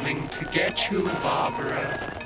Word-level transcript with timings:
coming 0.00 0.26
to 0.28 0.44
get 0.46 0.90
you, 0.90 1.02
Barbara. 1.22 2.19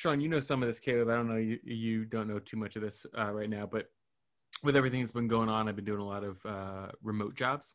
Shawn, 0.00 0.20
you 0.20 0.28
know 0.28 0.40
some 0.40 0.62
of 0.62 0.66
this, 0.68 0.80
Kaleb. 0.80 1.10
I 1.12 1.16
don't 1.16 1.28
know 1.28 1.36
you. 1.36 1.58
You 1.62 2.04
don't 2.06 2.26
know 2.26 2.38
too 2.38 2.56
much 2.56 2.76
of 2.76 2.82
this 2.82 3.04
uh, 3.18 3.30
right 3.32 3.50
now, 3.50 3.66
but 3.66 3.90
with 4.62 4.74
everything 4.74 5.00
that's 5.00 5.12
been 5.12 5.28
going 5.28 5.48
on, 5.50 5.68
I've 5.68 5.76
been 5.76 5.84
doing 5.84 6.00
a 6.00 6.06
lot 6.06 6.24
of 6.24 6.44
uh, 6.46 6.88
remote 7.02 7.34
jobs, 7.34 7.74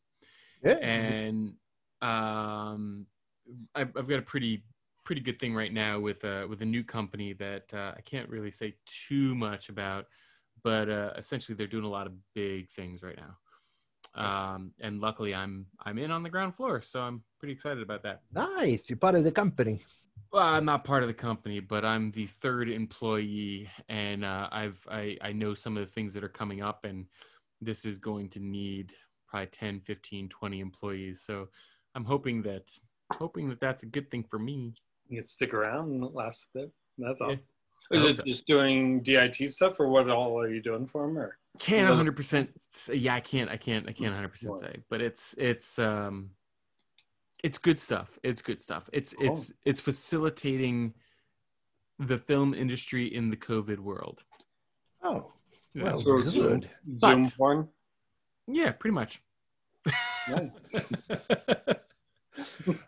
Yeah. 0.64 0.74
and 0.82 1.54
um, 2.02 3.06
I've, 3.76 3.96
I've 3.96 4.08
got 4.08 4.20
a 4.20 4.24
pretty 4.24 4.64
pretty 5.04 5.22
good 5.22 5.38
thing 5.40 5.54
right 5.54 5.72
now 5.72 6.00
with 6.00 6.26
uh, 6.26 6.48
with 6.50 6.64
a 6.64 6.66
new 6.66 6.84
company 6.84 7.34
that 7.34 7.72
uh, 7.74 7.94
I 7.96 8.02
can't 8.02 8.28
really 8.28 8.52
say 8.52 8.74
too 9.08 9.36
much 9.36 9.70
about, 9.70 10.06
but 10.64 10.90
uh, 10.90 11.12
essentially 11.18 11.56
they're 11.56 11.68
doing 11.68 11.86
a 11.86 11.90
lot 11.90 12.08
of 12.08 12.14
big 12.34 12.70
things 12.72 13.04
right 13.04 13.18
now. 13.18 13.38
Um, 14.16 14.72
and 14.80 15.00
luckily, 15.00 15.36
I'm 15.36 15.68
I'm 15.86 16.00
in 16.00 16.10
on 16.10 16.24
the 16.24 16.30
ground 16.32 16.56
floor, 16.56 16.82
so 16.82 17.02
I'm 17.02 17.22
pretty 17.40 17.54
excited 17.54 17.84
about 17.84 18.02
that. 18.04 18.22
Nice. 18.34 18.90
You're 18.90 18.98
part 18.98 19.14
of 19.16 19.24
the 19.24 19.32
company. 19.32 19.82
Well, 20.32 20.44
I'm 20.44 20.66
not 20.66 20.84
part 20.84 21.04
of 21.04 21.08
the 21.08 21.14
company, 21.14 21.60
but 21.60 21.86
I'm 21.86 22.12
the 22.12 22.28
third 22.28 22.70
employee, 22.70 23.70
and 23.90 24.26
uh, 24.26 24.50
I've 24.52 24.86
I, 24.90 25.18
I 25.22 25.32
know 25.32 25.54
some 25.54 25.78
of 25.78 25.86
the 25.86 25.92
things 25.92 26.14
that 26.14 26.24
are 26.24 26.30
coming 26.30 26.62
up, 26.62 26.86
and 26.86 27.06
this 27.62 27.86
is 27.86 28.00
going 28.00 28.30
to 28.30 28.40
need 28.40 28.94
probably 29.28 29.48
10, 29.48 29.82
15, 29.82 30.30
20 30.30 30.60
employees. 30.60 31.22
So 31.22 31.50
I'm 31.96 32.06
hoping 32.06 32.42
that 32.44 32.70
hoping 33.14 33.50
that 33.50 33.60
that's 33.60 33.84
a 33.84 33.88
good 33.88 34.10
thing 34.12 34.24
for 34.24 34.40
me. 34.40 34.74
You 35.08 35.20
can 35.20 35.28
stick 35.28 35.54
around 35.54 35.92
and 35.92 36.14
last 36.14 36.48
a 36.56 36.60
bit. 36.60 36.72
That's 36.98 37.22
all. 37.22 37.30
Hope 37.30 37.40
Is 37.92 38.20
it 38.20 38.26
just 38.26 38.48
doing 38.48 39.02
DIT 39.02 39.52
stuff, 39.52 39.80
or 39.80 39.88
what 39.90 40.10
all 40.10 40.40
are 40.40 40.50
you 40.50 40.62
doing 40.62 40.88
for 40.88 41.06
them? 41.06 41.18
Or 41.18 41.38
Can't 41.60 41.88
100 41.88 42.16
percent. 42.16 42.50
Yeah, 42.92 43.16
I 43.16 43.20
can't. 43.20 43.50
I 43.50 43.58
can't. 43.58 43.88
I 43.88 43.92
can't 43.92 44.12
100 44.12 44.30
percent 44.30 44.60
say, 44.60 44.78
but 44.90 45.02
it's 45.02 45.36
it's 45.38 45.78
um 45.78 46.32
it's 47.46 47.60
good 47.60 47.80
stuff. 47.80 48.18
It's 48.24 48.42
good 48.42 48.60
stuff. 48.60 48.90
It's 48.92 49.14
Cool. 49.14 49.32
it's 49.32 49.54
it's 49.66 49.80
facilitating 49.80 50.94
the 52.00 52.18
film 52.18 52.54
industry 52.56 53.06
in 53.14 53.30
the 53.30 53.38
COVID 53.38 53.80
world. 53.80 54.24
Oh, 55.04 55.32
Yeah, 55.76 55.84
well, 55.84 56.02
so 56.02 56.18
good. 56.18 56.28
Zoom, 56.32 56.62
Zoom 56.98 57.24
But- 57.24 57.38
porn. 57.38 57.70
Yeah, 58.48 58.72
pretty 58.72 58.94
much. 58.96 59.22
Nice. 60.28 60.50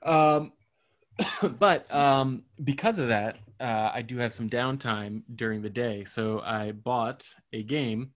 um, 0.03 0.52
but 1.59 1.94
um, 1.94 2.44
because 2.63 2.97
of 3.00 3.09
that, 3.09 3.38
uh, 3.59 3.91
I 3.94 4.02
do 4.02 4.17
have 4.17 4.33
some 4.33 4.50
downtime 4.50 5.22
during 5.35 5.61
the 5.61 5.69
day. 5.69 6.03
So 6.05 6.41
I 6.41 6.72
bought 6.72 7.28
a 7.53 7.61
game 7.63 8.11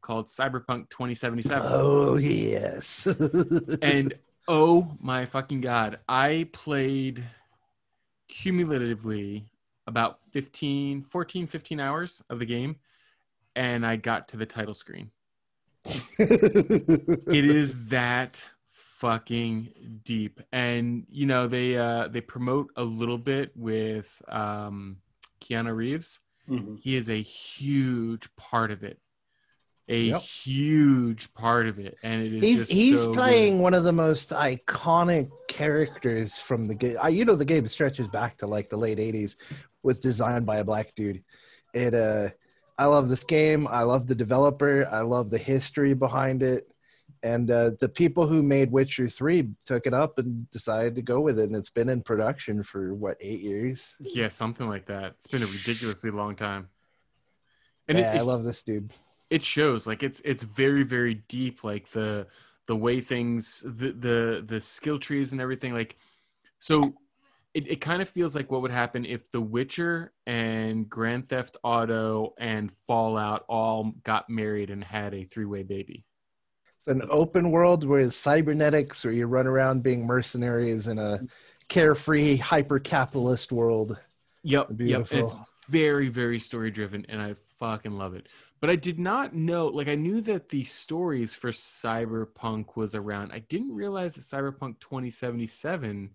called 0.00 0.26
Cyberpunk 0.26 0.90
2077. 0.90 1.66
Oh 1.70 2.16
yes. 2.16 3.06
and 3.82 4.14
oh 4.48 4.96
my 5.00 5.26
fucking 5.26 5.60
god, 5.60 5.98
I 6.08 6.48
played 6.52 7.24
cumulatively 8.28 9.46
about 9.86 10.18
15, 10.32 11.02
14, 11.02 11.46
15 11.46 11.80
hours 11.80 12.22
of 12.28 12.38
the 12.38 12.46
game, 12.46 12.76
and 13.54 13.86
I 13.86 13.96
got 13.96 14.28
to 14.28 14.36
the 14.36 14.46
title 14.46 14.74
screen. 14.74 15.10
it 16.18 17.18
is 17.28 17.86
that 17.88 18.44
fucking 18.70 20.00
deep 20.04 20.40
and 20.52 21.04
you 21.10 21.26
know 21.26 21.46
they 21.46 21.76
uh 21.76 22.08
they 22.08 22.20
promote 22.20 22.70
a 22.76 22.82
little 22.82 23.18
bit 23.18 23.52
with 23.54 24.22
um 24.28 24.96
keanu 25.40 25.76
reeves 25.76 26.20
Mhm. 26.48 26.80
he 26.80 26.96
is 26.96 27.10
a 27.10 27.20
huge 27.20 28.34
part 28.36 28.70
of 28.70 28.82
it 28.84 28.98
a 29.88 29.98
Yep. 30.06 30.20
huge 30.22 31.32
part 31.34 31.68
of 31.68 31.78
it 31.78 31.96
and 32.02 32.20
it 32.22 32.34
is 32.34 32.42
he's 32.42 32.58
just 32.60 32.72
he's 32.72 33.02
so 33.02 33.12
playing 33.12 33.60
one 33.62 33.72
of 33.74 33.84
the 33.84 33.92
most 33.92 34.30
iconic 34.30 35.30
characters 35.48 36.38
from 36.38 36.66
the 36.66 36.74
game. 36.74 36.96
You 37.10 37.24
know, 37.24 37.36
the 37.36 37.44
game 37.44 37.66
stretches 37.68 38.08
back 38.08 38.38
to 38.38 38.46
like 38.46 38.68
the 38.68 38.76
late 38.76 38.98
'80s. 38.98 39.36
Was 39.82 40.00
designed 40.00 40.46
by 40.46 40.56
a 40.56 40.64
black 40.64 40.94
dude. 40.96 41.22
It. 41.72 41.94
uh 41.94 42.30
I 42.78 42.86
love 42.86 43.08
this 43.08 43.24
game. 43.24 43.66
I 43.66 43.84
love 43.84 44.06
the 44.06 44.14
developer. 44.14 44.86
I 44.90 45.00
love 45.00 45.30
the 45.30 45.38
history 45.38 45.94
behind 45.94 46.42
it. 46.42 46.68
And 47.22 47.50
uh, 47.50 47.70
the 47.80 47.88
people 47.88 48.26
who 48.26 48.42
made 48.42 48.70
Witcher 48.70 49.08
3 49.08 49.48
took 49.64 49.86
it 49.86 49.94
up 49.94 50.18
and 50.18 50.50
decided 50.50 50.94
to 50.96 51.02
go 51.02 51.18
with 51.20 51.38
it. 51.38 51.44
And 51.44 51.56
it's 51.56 51.70
been 51.70 51.88
in 51.88 52.02
production 52.02 52.62
for 52.62 52.92
what, 52.92 53.16
eight 53.22 53.40
years? 53.40 53.94
yeah 54.00 54.28
something 54.28 54.68
like 54.68 54.86
that 54.86 55.14
it's 55.18 55.26
been 55.28 55.42
a 55.42 55.46
ridiculously 55.46 56.10
long 56.10 56.36
time 56.36 56.68
and 57.88 57.96
yeah, 57.98 58.12
it, 58.12 58.18
I 58.18 58.20
love 58.22 58.44
this 58.44 58.62
dude. 58.62 58.92
It 59.30 59.44
shows 59.44 59.86
like 59.86 60.02
it's 60.02 60.20
it's 60.24 60.42
very 60.42 60.82
very 60.82 61.14
deep 61.28 61.64
like 61.64 61.90
the 61.90 62.26
the 62.66 62.76
way 62.76 63.00
things 63.00 63.62
the 63.64 63.92
the 63.92 64.44
the 64.46 64.60
skill 64.60 64.98
trees 64.98 65.32
and 65.32 65.40
everything 65.40 65.72
like 65.72 65.96
so 66.60 66.94
it, 67.54 67.68
it 67.68 67.80
kind 67.80 68.02
of 68.02 68.08
feels 68.08 68.34
like 68.36 68.50
what 68.50 68.62
would 68.62 68.70
happen 68.70 69.04
if 69.06 69.30
the 69.32 69.40
witcher 69.40 70.12
and 70.26 70.88
grand 70.90 71.28
theft 71.28 71.56
auto 71.64 72.34
and 72.38 72.72
fallout 72.72 73.44
all 73.48 73.92
got 74.04 74.28
married 74.30 74.70
and 74.70 74.84
had 74.84 75.14
a 75.14 75.24
three-way 75.24 75.62
baby 75.62 76.04
It's 76.78 76.86
an 76.88 77.02
open 77.10 77.50
world 77.50 77.84
where 77.84 78.00
it's 78.00 78.16
cybernetics, 78.16 79.04
where 79.04 79.12
you 79.12 79.26
run 79.26 79.46
around 79.46 79.82
being 79.82 80.06
mercenaries 80.06 80.86
in 80.86 80.98
a 80.98 81.24
carefree, 81.68 82.36
hyper 82.36 82.78
capitalist 82.78 83.52
world. 83.52 83.98
Yep, 84.42 84.72
yep. 84.82 85.08
Beautiful. 85.08 85.18
It's 85.18 85.34
very, 85.68 86.08
very 86.08 86.38
story 86.38 86.70
driven, 86.70 87.04
and 87.08 87.20
I 87.20 87.34
fucking 87.58 87.92
love 87.92 88.14
it. 88.14 88.28
But 88.60 88.70
I 88.70 88.76
did 88.76 88.98
not 88.98 89.34
know, 89.34 89.66
like, 89.66 89.88
I 89.88 89.94
knew 89.94 90.20
that 90.22 90.48
the 90.48 90.64
stories 90.64 91.34
for 91.34 91.50
Cyberpunk 91.50 92.76
was 92.76 92.94
around. 92.94 93.32
I 93.32 93.40
didn't 93.40 93.74
realize 93.74 94.14
that 94.14 94.24
Cyberpunk 94.24 94.80
2077 94.80 96.10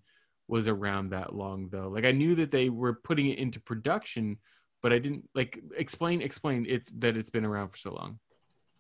was 0.47 0.68
around 0.68 1.12
that 1.12 1.35
long, 1.35 1.69
though. 1.69 1.88
Like, 1.88 2.06
I 2.06 2.12
knew 2.12 2.35
that 2.35 2.52
they 2.52 2.69
were 2.69 2.94
putting 2.94 3.28
it 3.29 3.38
into 3.38 3.62
production, 3.62 4.38
but 4.81 4.91
I 4.91 4.97
didn't 4.97 5.29
like 5.35 5.62
explain. 5.78 6.22
Explain 6.22 6.66
it's 6.68 6.91
that 6.97 7.16
it's 7.16 7.29
been 7.29 7.46
around 7.46 7.69
for 7.69 7.78
so 7.78 7.94
long. 7.94 8.19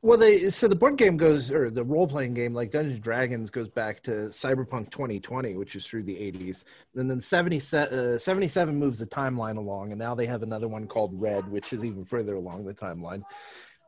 Well, 0.03 0.17
they 0.17 0.49
so 0.49 0.67
the 0.67 0.75
board 0.75 0.97
game 0.97 1.15
goes, 1.15 1.51
or 1.51 1.69
the 1.69 1.83
role 1.83 2.07
playing 2.07 2.33
game, 2.33 2.55
like 2.55 2.71
Dungeons 2.71 2.95
and 2.95 3.03
Dragons, 3.03 3.51
goes 3.51 3.69
back 3.69 4.01
to 4.03 4.11
Cyberpunk 4.29 4.89
2020, 4.89 5.53
which 5.55 5.75
is 5.75 5.85
through 5.85 6.03
the 6.03 6.15
80s. 6.15 6.63
And 6.95 7.07
then 7.09 7.19
77, 7.21 8.15
uh, 8.15 8.17
77 8.17 8.75
moves 8.75 8.97
the 8.97 9.05
timeline 9.05 9.57
along, 9.57 9.91
and 9.91 9.99
now 9.99 10.15
they 10.15 10.25
have 10.25 10.41
another 10.41 10.67
one 10.67 10.87
called 10.87 11.11
Red, 11.13 11.47
which 11.47 11.71
is 11.71 11.85
even 11.85 12.03
further 12.03 12.33
along 12.33 12.65
the 12.65 12.73
timeline. 12.73 13.23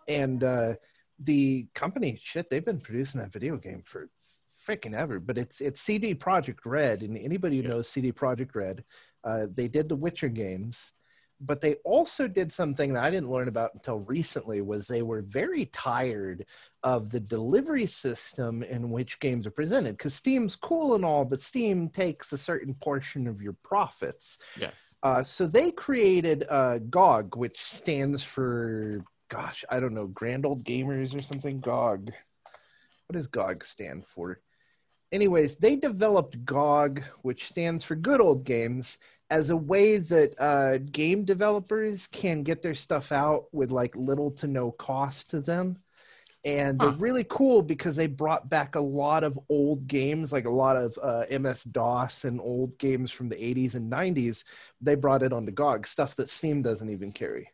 And 0.07 0.43
uh, 0.43 0.75
the 1.17 1.65
company, 1.73 2.19
shit, 2.21 2.47
they've 2.51 2.63
been 2.63 2.81
producing 2.81 3.19
that 3.21 3.33
video 3.33 3.57
game 3.57 3.81
for 3.83 4.09
freaking 4.67 4.93
ever. 4.93 5.19
But 5.19 5.39
it's 5.39 5.61
it's 5.61 5.81
CD 5.81 6.13
Projekt 6.13 6.59
Red, 6.63 7.01
and 7.01 7.17
anybody 7.17 7.57
who 7.57 7.63
Yeah. 7.63 7.69
knows 7.69 7.89
CD 7.89 8.11
Projekt 8.11 8.53
Red, 8.53 8.83
uh, 9.23 9.47
they 9.51 9.67
did 9.67 9.89
the 9.89 9.95
Witcher 9.95 10.29
games 10.29 10.91
but 11.39 11.61
they 11.61 11.75
also 11.83 12.27
did 12.27 12.51
something 12.51 12.93
that 12.93 13.03
I 13.03 13.09
didn't 13.09 13.31
learn 13.31 13.47
about 13.47 13.73
until 13.73 13.99
recently 13.99 14.61
was 14.61 14.87
they 14.87 15.01
were 15.01 15.21
very 15.21 15.65
tired 15.65 16.45
of 16.83 17.09
the 17.09 17.19
delivery 17.19 17.85
system 17.85 18.63
in 18.63 18.89
which 18.89 19.19
games 19.19 19.47
are 19.47 19.51
presented 19.51 19.97
because 19.97 20.13
Steam's 20.13 20.55
cool 20.55 20.95
and 20.95 21.05
all, 21.05 21.25
but 21.25 21.41
Steam 21.41 21.89
takes 21.89 22.33
a 22.33 22.37
certain 22.37 22.73
portion 22.73 23.27
of 23.27 23.41
your 23.41 23.55
profits. 23.63 24.37
Yes. 24.59 24.95
Uh, 25.01 25.23
so 25.23 25.47
they 25.47 25.71
created 25.71 26.45
uh, 26.49 26.79
GOG, 26.79 27.35
which 27.37 27.63
stands 27.63 28.23
for, 28.23 29.01
gosh, 29.29 29.63
I 29.69 29.79
don't 29.79 29.93
know, 29.93 30.07
Grand 30.07 30.45
Old 30.45 30.63
Gamers 30.63 31.17
or 31.17 31.21
something. 31.21 31.59
GOG. 31.59 32.11
What 33.07 33.13
does 33.13 33.27
GOG 33.27 33.63
stand 33.63 34.05
for? 34.05 34.39
Anyways, 35.13 35.57
they 35.57 35.75
developed 35.75 36.43
GOG, 36.43 37.03
which 37.21 37.47
stands 37.47 37.83
for 37.83 37.95
Good 37.95 38.19
Old 38.19 38.45
Games, 38.45 38.97
as 39.33 39.49
a 39.49 39.57
way 39.57 39.97
that 39.97 40.35
uh, 40.39 40.77
game 40.77 41.25
developers 41.25 42.07
can 42.07 42.43
get 42.43 42.61
their 42.61 42.75
stuff 42.75 43.11
out 43.11 43.45
with 43.51 43.71
like 43.71 43.95
little 43.95 44.31
to 44.31 44.47
no 44.47 44.71
cost 44.71 45.31
to 45.31 45.41
them. 45.41 45.77
And 46.45 46.79
Huh. 46.79 46.91
they're 46.91 46.97
really 46.97 47.25
cool 47.29 47.61
because 47.63 47.95
they 47.95 48.07
brought 48.07 48.49
back 48.49 48.75
a 48.75 48.81
lot 48.81 49.23
of 49.23 49.39
old 49.49 49.87
games, 49.87 50.33
like 50.33 50.45
a 50.45 50.51
lot 50.51 50.77
of 50.77 50.97
uh, 51.01 51.25
MS 51.29 51.63
DOS 51.63 52.25
and 52.25 52.41
old 52.41 52.77
games 52.79 53.11
from 53.11 53.29
the 53.29 53.37
80s 53.37 53.75
and 53.75 53.89
90s. 53.91 54.45
They 54.81 54.95
brought 54.95 55.23
it 55.23 55.33
onto 55.33 55.51
GOG, 55.53 55.87
stuff 55.87 56.15
that 56.17 56.29
Steam 56.29 56.61
doesn't 56.61 56.89
even 56.89 57.11
carry. 57.13 57.49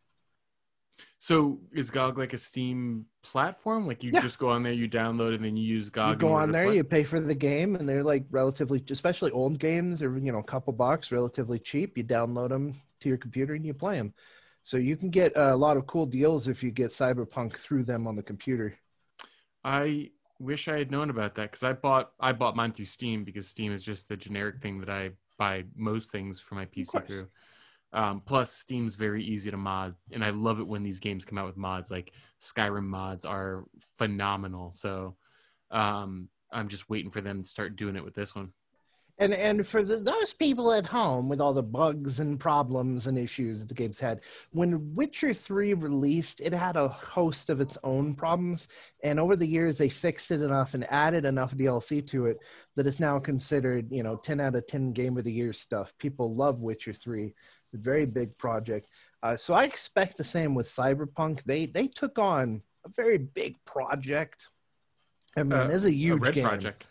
So 1.20 1.60
is 1.74 1.92
GOG 1.92 2.18
like 2.18 2.34
a 2.34 2.38
Steam 2.38 3.06
platform? 3.22 3.86
Like 3.86 4.04
you 4.04 4.12
Yeah. 4.12 4.22
just 4.22 4.40
go 4.40 4.50
on 4.50 4.64
there, 4.64 4.72
you 4.74 4.90
download, 4.90 5.36
and 5.36 5.44
then 5.44 5.58
you 5.58 5.66
use 5.76 5.90
GOG. 5.90 6.12
you 6.12 6.16
go 6.16 6.34
on 6.34 6.52
there, 6.52 6.66
you 6.74 6.84
pay 6.84 7.04
for 7.04 7.20
the 7.20 7.36
game, 7.36 7.76
and 7.76 7.88
they're 7.88 8.04
like 8.04 8.26
relatively, 8.32 8.82
especially 8.90 9.32
old 9.32 9.60
games, 9.60 10.02
are 10.02 10.18
you 10.18 10.32
know 10.32 10.40
a 10.40 10.44
couple 10.44 10.72
bucks, 10.74 11.12
relatively 11.12 11.60
cheap. 11.60 11.98
You 11.98 12.04
download 12.06 12.50
them 12.50 12.74
to 13.02 13.10
your 13.10 13.18
computer 13.18 13.54
and 13.54 13.66
you 13.66 13.74
play 13.74 13.98
them. 13.98 14.14
So 14.64 14.78
you 14.78 14.96
can 14.96 15.10
get 15.10 15.34
a 15.36 15.56
lot 15.56 15.78
of 15.78 15.88
cool 15.88 16.06
deals 16.06 16.48
if 16.48 16.64
you 16.64 16.72
get 16.72 16.92
Cyberpunk 16.92 17.54
through 17.54 17.84
them 17.84 18.08
on 18.08 18.16
the 18.16 18.24
computer. 18.24 18.78
I 19.64 20.12
wish 20.40 20.68
I 20.68 20.78
had 20.78 20.92
known 20.92 21.10
about 21.10 21.36
that 21.36 21.52
because 21.52 21.64
I 21.64 21.74
bought 21.74 22.12
I 22.20 22.32
bought 22.32 22.56
mine 22.56 22.72
through 22.72 22.86
Steam 22.86 23.24
because 23.24 23.48
Steam 23.48 23.72
is 23.72 23.84
just 23.84 24.08
the 24.08 24.18
generic 24.18 24.62
thing 24.62 24.80
that 24.80 24.90
I 24.90 25.12
buy 25.38 25.66
most 25.76 26.12
things 26.12 26.40
for 26.40 26.56
my 26.56 26.66
PC 26.66 27.00
through. 27.00 27.28
Um, 27.92 28.22
plus, 28.24 28.52
Steam's 28.52 28.96
very 28.96 29.24
easy 29.24 29.50
to 29.50 29.58
mod, 29.58 29.96
and 30.12 30.24
I 30.24 30.30
love 30.30 30.60
it 30.60 30.68
when 30.68 30.84
these 30.84 31.00
games 31.00 31.26
come 31.26 31.38
out 31.38 31.48
with 31.48 31.58
mods. 31.58 31.90
Like 31.90 32.14
Skyrim 32.42 32.86
mods 32.86 33.26
are 33.26 33.66
phenomenal. 33.98 34.72
So 34.74 35.16
um, 35.72 36.30
I'm 36.52 36.68
just 36.68 36.90
waiting 36.90 37.12
for 37.12 37.22
them 37.22 37.42
to 37.42 37.50
start 37.50 37.76
doing 37.76 37.96
it 37.96 38.04
with 38.04 38.16
this 38.16 38.36
one. 38.36 38.54
And 39.22 39.34
and 39.34 39.68
for 39.68 39.84
the, 39.84 39.98
those 39.98 40.34
people 40.34 40.72
at 40.72 40.86
home 40.86 41.28
with 41.28 41.42
all 41.42 41.52
the 41.52 41.62
bugs 41.62 42.22
and 42.22 42.40
problems 42.40 43.06
and 43.06 43.18
issues 43.18 43.60
that 43.60 43.68
the 43.68 43.74
game's 43.74 44.00
had, 44.00 44.22
when 44.52 44.96
Witcher 44.96 45.34
3 45.34 45.74
released, 45.74 46.40
it 46.40 46.54
had 46.54 46.78
a 46.78 46.88
host 46.88 47.50
of 47.50 47.60
its 47.60 47.78
own 47.84 48.16
problems. 48.16 48.70
And 49.04 49.20
over 49.20 49.36
the 49.36 49.46
years, 49.46 49.78
they 49.78 49.90
fixed 49.90 50.32
it 50.32 50.42
enough 50.42 50.74
and 50.74 50.90
added 50.90 51.26
enough 51.26 51.54
DLC 51.54 52.06
to 52.08 52.28
it 52.28 52.38
that 52.78 52.88
it's 52.88 53.02
now 53.02 53.20
considered, 53.20 53.92
you 53.92 54.04
know, 54.04 54.16
10 54.16 54.40
out 54.40 54.56
of 54.56 54.66
10 54.68 54.94
game 54.94 55.18
of 55.18 55.26
the 55.26 55.34
year 55.34 55.52
stuff. 55.52 55.94
People 56.00 56.34
love 56.34 56.62
Witcher 56.62 56.94
3. 56.94 57.34
A 57.74 57.78
very 57.78 58.06
big 58.06 58.38
project. 58.38 58.88
Uh, 59.22 59.36
so 59.36 59.54
I 59.54 59.64
expect 59.66 60.18
the 60.18 60.24
same 60.24 60.56
with 60.56 60.68
Cyberpunk. 60.68 61.44
They 61.44 61.66
they 61.66 61.88
took 61.88 62.18
on 62.18 62.62
a 62.86 62.90
very 62.90 63.18
big 63.18 63.58
project. 63.66 64.50
I 65.36 65.44
mean, 65.44 65.54
Uh, 65.54 65.68
there's 65.68 65.86
a 65.86 65.90
A 65.90 65.92
huge 65.92 66.22
Red 66.22 66.34
game 66.34 66.48
Project. 66.48 66.88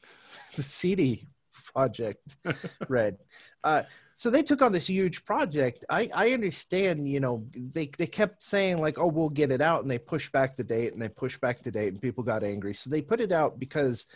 the 0.56 0.62
CD 0.62 1.28
Projekt 1.74 2.36
Red. 2.88 3.18
Uh, 3.64 3.82
so 4.14 4.30
they 4.30 4.42
took 4.42 4.62
on 4.62 4.72
this 4.72 4.88
huge 4.88 5.24
project. 5.24 5.84
I, 5.88 6.08
I 6.14 6.32
understand, 6.32 7.08
you 7.08 7.20
know, 7.20 7.46
they, 7.54 7.90
they 7.98 8.06
kept 8.06 8.42
saying 8.42 8.78
like, 8.78 8.98
oh, 8.98 9.06
we'll 9.06 9.30
get 9.30 9.50
it 9.50 9.60
out. 9.60 9.82
And 9.82 9.90
they 9.90 9.98
pushed 9.98 10.32
back 10.32 10.54
the 10.56 10.64
date 10.64 10.92
and 10.92 11.00
they 11.00 11.08
pushed 11.08 11.40
back 11.40 11.60
the 11.60 11.70
date 11.70 11.92
and 11.92 12.02
people 12.02 12.22
got 12.24 12.44
angry. 12.44 12.74
So 12.74 12.90
they 12.90 13.00
put 13.00 13.20
it 13.20 13.32
out 13.32 13.58
because 13.58 14.06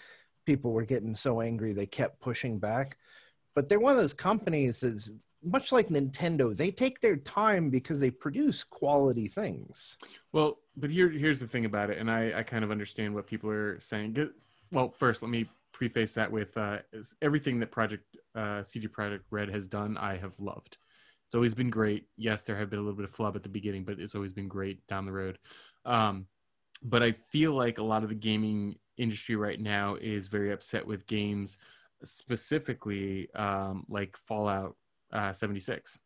people 0.45 0.73
were 0.73 0.85
getting 0.85 1.15
so 1.15 1.41
angry. 1.41 1.73
They 1.73 1.87
kept 1.87 2.21
pushing 2.21 2.59
back. 2.59 2.99
But 3.55 3.69
they're 3.69 3.81
one 3.81 3.93
of 3.93 3.99
those 3.99 4.13
companies 4.13 4.81
that's 4.81 5.11
much 5.47 5.73
like 5.73 5.89
Nintendo. 5.89 6.55
They 6.55 6.71
take 6.71 7.01
their 7.01 7.17
time 7.17 7.71
because 7.71 8.01
they 8.01 8.11
produce 8.11 8.65
quality 8.65 9.29
things. 9.29 9.97
Well, 10.33 10.59
but 10.77 10.91
here 10.91 11.09
here's 11.09 11.41
the 11.41 11.47
thing 11.47 11.65
about 11.65 11.91
it, 11.91 11.99
and 11.99 12.11
I, 12.11 12.41
I 12.41 12.43
kind 12.43 12.65
of 12.65 12.71
understand 12.71 13.15
what 13.15 13.27
people 13.27 13.51
are 13.51 13.79
saying. 13.81 14.31
Well, 14.73 14.91
first, 14.91 15.23
let 15.23 15.31
me 15.31 15.49
preface 15.73 16.15
that 16.15 16.31
with 16.31 16.57
uh, 16.57 16.79
everything 17.23 17.61
that 17.61 17.71
Project 17.71 18.17
uh, 18.35 18.61
CG 18.63 18.91
Project 18.91 19.25
Red 19.31 19.49
has 19.51 19.67
done, 19.67 19.97
I 19.97 20.17
have 20.17 20.35
loved. 20.39 20.79
It's 21.27 21.35
always 21.35 21.55
been 21.55 21.71
great. 21.71 22.07
Yes, 22.17 22.43
there 22.43 22.57
have 22.57 22.71
been 22.71 22.79
a 22.79 22.83
little 22.83 22.97
bit 22.97 23.05
of 23.05 23.11
flub 23.11 23.37
at 23.37 23.43
the 23.43 23.49
beginning, 23.49 23.85
but 23.85 23.99
it's 23.99 24.15
always 24.15 24.33
been 24.33 24.49
great 24.49 24.87
down 24.87 25.07
the 25.07 25.13
road. 25.13 25.39
Um, 25.85 26.27
but 26.83 27.03
I 27.03 27.13
feel 27.13 27.53
like 27.53 27.79
a 27.79 27.83
lot 27.83 28.03
of 28.03 28.11
the 28.11 28.15
gaming 28.15 28.77
industry 28.97 29.37
right 29.37 29.61
now 29.61 29.97
is 29.97 30.29
very 30.29 30.53
upset 30.53 30.87
with 30.87 31.07
games, 31.07 31.59
specifically 32.05 33.29
um, 33.35 33.85
like 33.89 34.17
Fallout 34.17 34.77
uh, 35.17 35.33
76. 35.33 35.99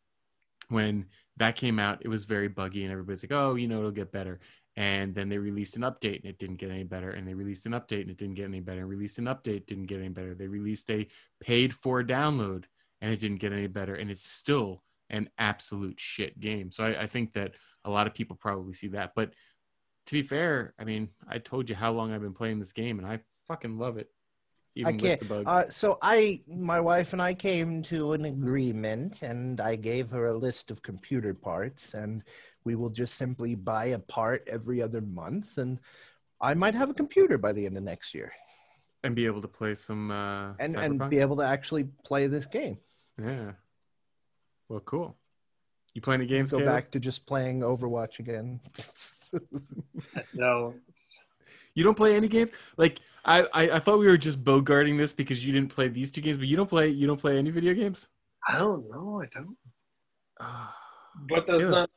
When 0.69 1.05
that 1.37 1.55
came 1.55 1.79
out, 1.79 1.99
it 2.01 2.07
was 2.07 2.23
very 2.23 2.47
buggy, 2.47 2.83
and 2.83 2.91
everybody's 2.91 3.23
like, 3.23 3.31
"Oh, 3.31 3.55
you 3.55 3.67
know, 3.67 3.79
it'll 3.79 3.91
get 3.91 4.11
better." 4.11 4.39
And 4.77 5.13
then 5.13 5.27
they 5.27 5.37
released 5.37 5.75
an 5.75 5.81
update, 5.81 6.21
and 6.21 6.25
it 6.25 6.39
didn't 6.39 6.55
get 6.55 6.71
any 6.71 6.83
better. 6.83 7.09
And 7.09 7.27
they 7.27 7.33
released 7.33 7.65
an 7.65 7.73
update, 7.73 8.01
and 8.01 8.09
it 8.09 8.17
didn't 8.17 8.35
get 8.35 8.45
any 8.45 8.61
better. 8.61 8.79
And 8.79 8.89
released 8.89 9.19
an 9.19 9.25
update, 9.25 9.65
didn't 9.65 9.87
get 9.87 9.99
any 9.99 10.09
better. 10.09 10.33
They 10.33 10.47
released 10.47 10.89
a 10.89 11.07
paid-for 11.41 12.03
download, 12.03 12.63
and 13.01 13.11
it 13.11 13.19
didn't 13.19 13.41
get 13.41 13.51
any 13.51 13.67
better. 13.67 13.95
And 13.95 14.09
it's 14.09 14.25
still 14.25 14.81
an 15.09 15.29
absolute 15.37 15.99
shit 15.99 16.39
game. 16.39 16.71
So 16.71 16.85
I, 16.85 17.01
I 17.01 17.07
think 17.07 17.33
that 17.33 17.55
a 17.83 17.89
lot 17.89 18.07
of 18.07 18.13
people 18.13 18.37
probably 18.37 18.73
see 18.73 18.87
that. 18.89 19.11
But 19.13 19.33
to 20.05 20.13
be 20.13 20.21
fair, 20.21 20.73
I 20.79 20.85
mean, 20.85 21.09
I 21.27 21.39
told 21.39 21.69
you 21.69 21.75
how 21.75 21.91
long 21.91 22.13
I've 22.13 22.21
been 22.21 22.33
playing 22.33 22.59
this 22.59 22.73
game, 22.73 22.97
and 22.97 23.07
I 23.07 23.19
fucking 23.47 23.77
love 23.77 23.97
it. 23.97 24.07
Even 24.75 24.95
I 24.95 24.97
can't. 24.97 25.19
with 25.19 25.29
the 25.29 25.35
bugs. 25.35 25.47
Uh, 25.47 25.69
so 25.69 25.97
I, 26.01 26.41
my 26.47 26.79
wife 26.79 27.13
and 27.13 27.21
I 27.21 27.33
came 27.33 27.81
to 27.83 28.13
an 28.13 28.25
agreement, 28.25 29.21
and 29.21 29.59
I 29.59 29.75
gave 29.75 30.11
her 30.11 30.27
a 30.27 30.33
list 30.33 30.71
of 30.71 30.81
computer 30.81 31.33
parts, 31.33 31.93
and 31.93 32.23
we 32.63 32.75
will 32.75 32.89
just 32.89 33.15
simply 33.15 33.55
buy 33.55 33.85
a 33.85 33.99
part 33.99 34.47
every 34.47 34.81
other 34.81 35.01
month, 35.01 35.57
and 35.57 35.79
I 36.39 36.53
might 36.53 36.75
have 36.75 36.89
a 36.89 36.93
computer 36.93 37.37
by 37.37 37.51
the 37.51 37.65
end 37.65 37.75
of 37.77 37.83
next 37.83 38.13
year, 38.13 38.31
and 39.03 39.15
be 39.15 39.25
able 39.25 39.41
to 39.41 39.47
play 39.47 39.75
some 39.75 40.09
uh, 40.09 40.53
and 40.59 40.75
and 40.77 41.09
be 41.09 41.19
able 41.19 41.35
to 41.37 41.45
actually 41.45 41.85
play 42.05 42.27
this 42.27 42.45
game. 42.45 42.77
Yeah. 43.21 43.51
Well, 44.69 44.79
cool. 44.79 45.17
You 45.93 46.01
playing 46.01 46.21
any 46.21 46.29
games? 46.29 46.51
Go 46.51 46.59
Kaleb? 46.59 46.65
back 46.65 46.91
to 46.91 46.99
just 46.99 47.25
playing 47.25 47.59
Overwatch 47.59 48.19
again. 48.19 48.61
No, 50.33 50.73
You 51.73 51.83
don't 51.83 51.95
play 51.95 52.15
any 52.15 52.27
games? 52.27 52.51
Like 52.75 52.99
I, 53.23 53.41
I, 53.53 53.69
I 53.75 53.79
thought 53.79 53.99
we 53.99 54.07
were 54.07 54.17
just 54.17 54.43
bogarting 54.43 54.97
this 54.97 55.13
because 55.13 55.45
you 55.45 55.53
didn't 55.53 55.73
play 55.73 55.87
these 55.87 56.11
two 56.11 56.21
games, 56.21 56.37
but 56.37 56.47
you 56.47 56.55
don't 56.55 56.69
play 56.69 56.89
you 56.89 57.07
don't 57.07 57.19
play 57.19 57.37
any 57.37 57.51
video 57.51 57.73
games. 57.73 58.07
I 58.47 58.57
don't 58.57 58.89
know. 58.89 59.21
I 59.21 59.27
don't. 59.27 59.57
But 61.27 61.45
that's 61.45 61.69
not. 61.69 61.89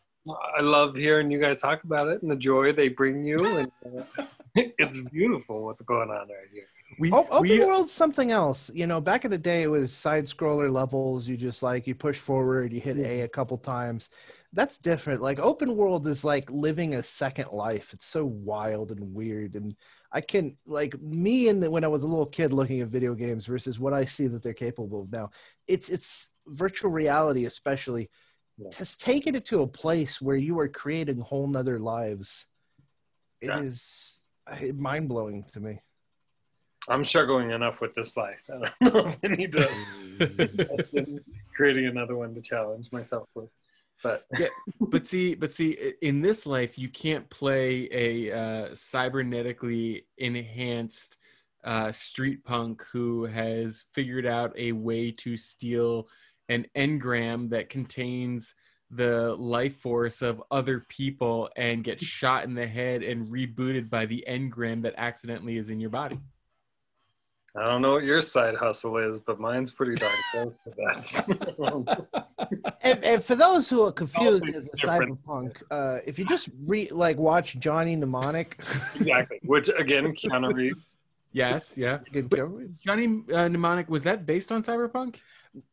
I 0.58 0.60
love 0.60 0.96
hearing 0.96 1.30
you 1.30 1.38
guys 1.38 1.60
talk 1.60 1.84
about 1.84 2.08
it 2.08 2.20
and 2.22 2.30
the 2.30 2.36
joy 2.36 2.72
they 2.72 2.88
bring 2.88 3.24
you, 3.24 3.38
and 3.38 3.70
uh, 3.86 4.24
it's 4.56 4.98
beautiful 5.12 5.64
what's 5.64 5.82
going 5.82 6.10
on 6.10 6.28
right 6.28 6.48
here. 6.52 6.66
We, 6.98 7.10
O- 7.12 7.26
open 7.30 7.48
we 7.48 7.64
world's 7.64 7.92
something 7.92 8.30
else. 8.30 8.70
You 8.74 8.86
know, 8.86 9.00
back 9.00 9.24
in 9.24 9.30
the 9.30 9.38
day, 9.38 9.62
it 9.62 9.70
was 9.70 9.92
side 9.92 10.26
scroller 10.26 10.70
levels. 10.70 11.28
You 11.28 11.36
just 11.36 11.62
like 11.62 11.86
you 11.86 11.94
push 11.94 12.18
forward, 12.18 12.72
you 12.72 12.80
hit 12.80 12.96
A 12.96 13.00
mm-hmm. 13.00 13.24
a 13.24 13.28
couple 13.28 13.58
times. 13.58 14.08
That's 14.52 14.78
different. 14.78 15.20
Like 15.20 15.40
open 15.40 15.76
world 15.76 16.06
is 16.06 16.24
like 16.24 16.50
living 16.50 16.94
a 16.94 17.02
second 17.02 17.48
life. 17.52 17.92
It's 17.92 18.06
so 18.06 18.24
wild 18.24 18.92
and 18.92 19.14
weird. 19.14 19.56
And 19.56 19.74
I 20.12 20.20
can 20.20 20.56
like 20.64 21.00
me 21.00 21.48
and 21.48 21.66
when 21.72 21.84
I 21.84 21.88
was 21.88 22.04
a 22.04 22.06
little 22.06 22.26
kid 22.26 22.52
looking 22.52 22.80
at 22.80 22.88
video 22.88 23.14
games 23.14 23.46
versus 23.46 23.80
what 23.80 23.92
I 23.92 24.04
see 24.04 24.28
that 24.28 24.42
they're 24.42 24.54
capable 24.54 25.02
of 25.02 25.12
now. 25.12 25.30
It's 25.66 25.88
it's 25.88 26.30
virtual 26.46 26.90
reality, 26.90 27.46
especially. 27.46 28.10
Yeah. 28.56 28.68
Has 28.78 28.96
taken 28.96 29.34
it 29.34 29.46
to 29.46 29.62
a 29.62 29.66
place 29.66 30.20
where 30.22 30.36
you 30.36 30.60
are 30.60 30.68
creating 30.68 31.18
whole 31.18 31.48
nother 31.48 31.80
lives. 31.80 32.46
It 33.40 33.48
Yeah. 33.48 33.58
is 33.58 34.22
eh, 34.48 34.70
mind 34.76 35.08
blowing 35.08 35.44
to 35.54 35.60
me. 35.60 35.80
I'm 36.88 37.04
struggling 37.04 37.50
enough 37.50 37.80
with 37.80 37.94
this 37.94 38.16
life. 38.16 38.42
I 38.50 38.70
don't 38.82 38.94
know 38.94 39.06
if 39.06 39.18
I 39.24 39.28
need 39.28 39.52
to 39.52 41.20
creating 41.54 41.86
another 41.86 42.16
one 42.16 42.34
to 42.34 42.40
challenge 42.40 42.88
myself 42.92 43.28
with. 43.34 43.48
But 44.02 44.24
but 44.80 45.06
see, 45.06 45.34
but 45.34 45.52
see, 45.52 45.94
in 46.02 46.20
this 46.20 46.46
life, 46.46 46.78
you 46.78 46.88
can't 46.88 47.28
play 47.30 47.88
a 47.90 48.32
uh, 48.32 48.68
cybernetically 48.70 50.04
enhanced 50.18 51.16
uh, 51.64 51.90
street 51.90 52.44
punk 52.44 52.84
who 52.92 53.24
has 53.24 53.84
figured 53.94 54.26
out 54.26 54.52
a 54.58 54.72
way 54.72 55.10
to 55.10 55.36
steal 55.36 56.08
an 56.50 56.66
engram 56.76 57.48
that 57.50 57.70
contains 57.70 58.54
the 58.90 59.34
life 59.36 59.76
force 59.76 60.20
of 60.20 60.42
other 60.50 60.84
people 60.88 61.48
and 61.56 61.82
get 61.82 62.00
shot 62.00 62.44
in 62.44 62.54
the 62.54 62.66
head 62.66 63.02
and 63.02 63.32
rebooted 63.32 63.88
by 63.88 64.04
the 64.04 64.24
engram 64.28 64.82
that 64.82 64.94
accidentally 64.98 65.56
is 65.56 65.70
in 65.70 65.80
your 65.80 65.90
body. 65.90 66.20
I 67.56 67.66
don't 67.66 67.82
know 67.82 67.92
what 67.92 68.02
your 68.04 68.20
side 68.20 68.56
hustle 68.56 68.96
is, 68.96 69.20
but 69.20 69.38
mine's 69.38 69.70
pretty 69.70 69.94
darn 69.94 70.16
close 70.32 70.56
to 70.64 70.72
that. 70.76 72.08
And, 72.82 73.02
and 73.02 73.24
for 73.24 73.34
those 73.34 73.70
who 73.70 73.82
are 73.86 73.92
confused 73.92 74.46
as 74.54 74.66
a 74.66 74.86
cyberpunk, 74.86 75.62
uh, 75.70 76.00
if 76.04 76.18
you 76.18 76.26
just 76.26 76.50
re 76.66 76.88
like 76.90 77.16
watch 77.16 77.58
Johnny 77.58 77.96
Mnemonic, 77.96 78.56
exactly. 78.58 79.40
Which 79.44 79.70
again, 79.70 80.14
Keanu 80.14 80.52
Reeves. 80.54 80.98
Yes, 81.32 81.78
yeah. 81.78 82.00
good 82.12 82.28
But- 82.28 82.74
Johnny 82.84 83.22
uh, 83.32 83.48
Mnemonic 83.48 83.88
was 83.88 84.02
that 84.02 84.26
based 84.26 84.52
on 84.52 84.62
Cyberpunk? 84.62 85.16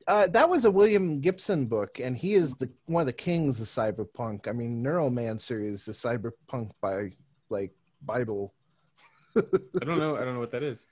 uh, 0.08 0.28
that 0.28 0.50
was 0.50 0.64
a 0.66 0.72
William 0.72 1.20
Gibson 1.20 1.66
book, 1.66 2.00
and 2.00 2.16
he 2.16 2.34
is 2.34 2.56
the 2.56 2.72
one 2.86 3.02
of 3.02 3.08
the 3.08 3.14
kings 3.14 3.60
of 3.60 3.68
cyberpunk. 3.68 4.48
I 4.48 4.54
mean, 4.54 4.82
Neuromancer 4.84 5.68
is 5.68 5.86
the 5.86 5.92
cyberpunk 5.92 6.72
by 6.80 7.12
like 7.50 7.74
Bible. 8.02 8.54
I 9.36 9.42
don't 9.84 9.98
know. 9.98 10.16
I 10.16 10.24
don't 10.24 10.36
know 10.36 10.40
what 10.40 10.52
that 10.52 10.64
is. 10.64 10.86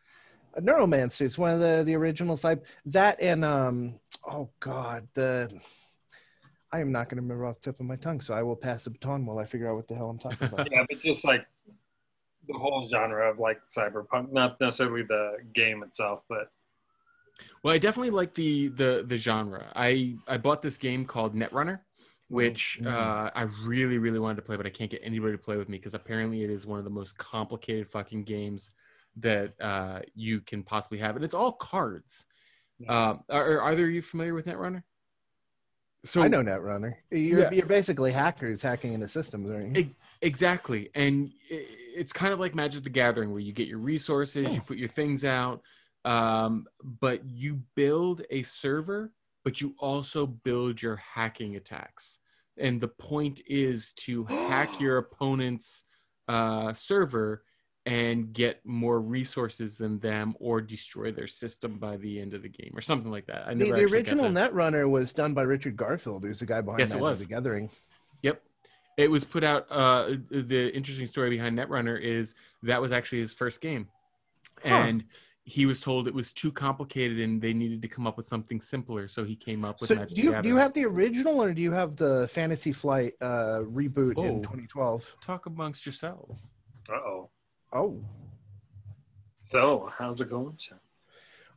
A 0.56 0.62
Neuromancer 0.62 1.22
is 1.24 1.38
one 1.38 1.52
of 1.52 1.60
the 1.60 1.84
the 1.86 1.96
original 1.96 2.36
cyber 2.36 2.62
that 2.86 3.22
and 3.22 3.46
um 3.46 4.00
oh 4.28 4.50
god 4.60 5.08
the. 5.14 5.50
I 6.72 6.82
am 6.82 6.92
not 6.92 7.06
going 7.06 7.16
to 7.16 7.24
remember 7.24 7.48
off 7.48 7.60
the 7.62 7.72
tip 7.72 7.80
of 7.80 7.88
my 7.88 7.96
tongue, 7.96 8.22
so 8.22 8.36
I 8.36 8.44
will 8.44 8.56
pass 8.56 8.84
the 8.84 8.92
baton 8.92 9.26
while 9.26 9.40
I 9.40 9.46
figure 9.46 9.68
out 9.68 9.76
what 9.76 9.88
the 9.88 9.96
hell 9.96 10.08
I'm 10.10 10.20
talking 10.20 10.48
about. 10.48 10.68
Yeah, 10.72 10.84
but 10.88 11.00
just 11.00 11.26
like 11.26 11.48
the 12.48 12.54
whole 12.54 12.88
genre 12.88 13.30
of 13.32 13.40
like 13.40 13.64
cyberpunk, 13.66 14.32
not 14.32 14.60
necessarily 14.62 15.02
the 15.04 15.38
game 15.54 15.82
itself, 15.82 16.22
but 16.30 16.52
Well, 17.64 17.74
I 17.74 17.78
definitely 17.78 18.12
like 18.12 18.34
the 18.36 18.70
the 18.70 19.04
the 19.08 19.18
genre. 19.18 19.66
I 19.76 20.16
I 20.28 20.38
bought 20.38 20.62
this 20.62 20.78
game 20.78 21.06
called 21.06 21.36
Netrunner, 21.36 21.80
which 22.28 22.80
Mm. 22.82 22.88
uh, 22.92 23.32
I 23.34 23.44
really 23.66 23.98
really 23.98 24.20
wanted 24.20 24.36
to 24.36 24.42
play, 24.44 24.56
but 24.58 24.66
I 24.66 24.70
can't 24.70 24.92
get 24.92 25.02
anybody 25.04 25.34
to 25.34 25.38
play 25.38 25.58
with 25.58 25.70
me 25.70 25.78
because 25.78 25.94
apparently 25.96 26.44
it 26.44 26.50
is 26.52 26.68
one 26.68 26.78
of 26.80 26.86
the 26.86 26.92
most 26.92 27.18
complicated 27.18 27.90
fucking 27.90 28.24
games 28.26 28.72
that 29.22 29.54
uh, 29.62 30.00
you 30.16 30.42
can 30.42 30.64
possibly 30.64 31.00
have, 31.00 31.16
and 31.16 31.26
it's 31.26 31.34
all 31.34 31.52
cards. 31.52 32.26
Yeah. 32.80 33.10
Um, 33.10 33.24
are, 33.30 33.60
are 33.60 33.72
either 33.72 33.86
of 33.86 33.92
you 33.92 34.02
familiar 34.02 34.34
with 34.34 34.46
Netrunner? 34.46 34.84
So 36.06 36.22
I 36.24 36.30
know 36.30 36.42
Netrunner. 36.42 36.94
You're, 37.12 37.42
Yeah. 37.42 37.52
you're 37.52 37.66
basically 37.66 38.12
hackers 38.12 38.62
hacking 38.62 38.94
into 38.94 39.08
systems, 39.10 39.52
aren't 39.52 39.76
you? 39.76 39.90
Exactly. 40.22 40.90
And 40.96 41.32
i- 41.52 41.66
it's 41.96 42.14
kind 42.14 42.32
of 42.32 42.40
like 42.40 42.56
Magic 42.56 42.84
the 42.84 42.90
Gathering 42.90 43.32
where 43.32 43.42
you 43.42 43.52
get 43.52 43.68
your 43.68 43.80
resources, 43.80 44.48
you 44.54 44.62
put 44.62 44.78
your 44.78 44.88
things 44.88 45.26
out, 45.26 45.62
um, 46.06 46.68
but 46.82 47.26
you 47.26 47.62
build 47.76 48.22
a 48.30 48.44
server, 48.44 49.12
but 49.44 49.60
you 49.60 49.76
also 49.80 50.26
build 50.26 50.82
your 50.82 50.96
hacking 50.96 51.58
attacks. 51.58 52.20
And 52.58 52.80
the 52.80 52.88
point 52.88 53.42
is 53.48 53.92
to 54.06 54.24
hack 54.26 54.70
your 54.80 54.98
opponent's 55.00 55.84
uh, 56.30 56.72
server 56.72 57.44
and 57.90 58.32
get 58.34 58.64
more 58.66 59.00
resources 59.02 59.78
than 59.78 60.00
them 60.00 60.36
or 60.40 60.62
destroy 60.62 61.12
their 61.12 61.28
system 61.28 61.78
by 61.80 61.98
the 61.98 62.20
end 62.22 62.34
of 62.34 62.42
the 62.44 62.50
game 62.50 62.72
or 62.76 62.82
something 62.82 63.12
like 63.12 63.26
that. 63.28 63.48
I 63.48 63.54
The, 63.54 63.66
never 63.66 63.76
the 63.78 63.82
actually 63.84 63.98
original. 63.98 64.26
Netrunner 64.26 64.90
was 64.90 65.12
done 65.14 65.34
by 65.34 65.42
Richard 65.44 65.76
Garfield, 65.76 66.24
who's 66.24 66.40
the 66.40 66.46
guy 66.46 66.62
behind 66.62 66.80
Yes, 66.82 66.92
it 66.92 66.96
Magic 66.96 67.02
was. 67.04 67.20
the 67.20 67.26
Gathering. 67.28 67.70
Yep. 68.22 68.44
It 68.98 69.10
was 69.10 69.24
put 69.24 69.44
out. 69.44 69.66
Uh, 69.72 70.16
the 70.30 70.70
interesting 70.76 71.08
story 71.08 71.30
behind 71.30 71.58
Netrunner 71.58 72.00
is 72.00 72.36
that 72.64 72.82
was 72.82 72.92
actually 72.92 73.20
his 73.20 73.34
first 73.34 73.62
game, 73.62 73.88
Huh. 74.64 74.70
and 74.76 75.04
he 75.46 75.66
was 75.66 75.82
told 75.82 76.08
it 76.08 76.14
was 76.14 76.32
too 76.32 76.52
complicated 76.52 77.20
and 77.22 77.42
they 77.42 77.54
needed 77.54 77.82
to 77.82 77.88
come 77.88 78.06
up 78.06 78.18
with 78.18 78.28
something 78.28 78.62
simpler. 78.62 79.08
So 79.08 79.24
he 79.24 79.36
came 79.36 79.66
up 79.66 79.80
with. 79.82 79.88
So 79.88 79.96
Magic 79.96 80.16
do 80.16 80.22
you 80.22 80.42
do 80.44 80.50
you 80.50 80.58
have 80.58 80.74
the 80.74 80.86
original 80.86 81.42
or 81.42 81.54
do 81.54 81.62
you 81.62 81.72
have 81.72 81.96
the 81.96 82.28
Fantasy 82.28 82.72
Flight 82.72 83.14
uh, 83.22 83.60
reboot 83.62 84.14
Oh. 84.18 84.26
in 84.26 84.42
2012? 84.44 85.16
talk 85.22 85.46
amongst 85.48 85.86
yourselves? 85.88 86.52
Uh 86.88 86.94
oh. 86.96 87.30
Oh, 87.72 88.00
So, 89.40 89.92
how's 89.98 90.22
it 90.22 90.30
going, 90.30 90.56
Shawn? 90.60 90.80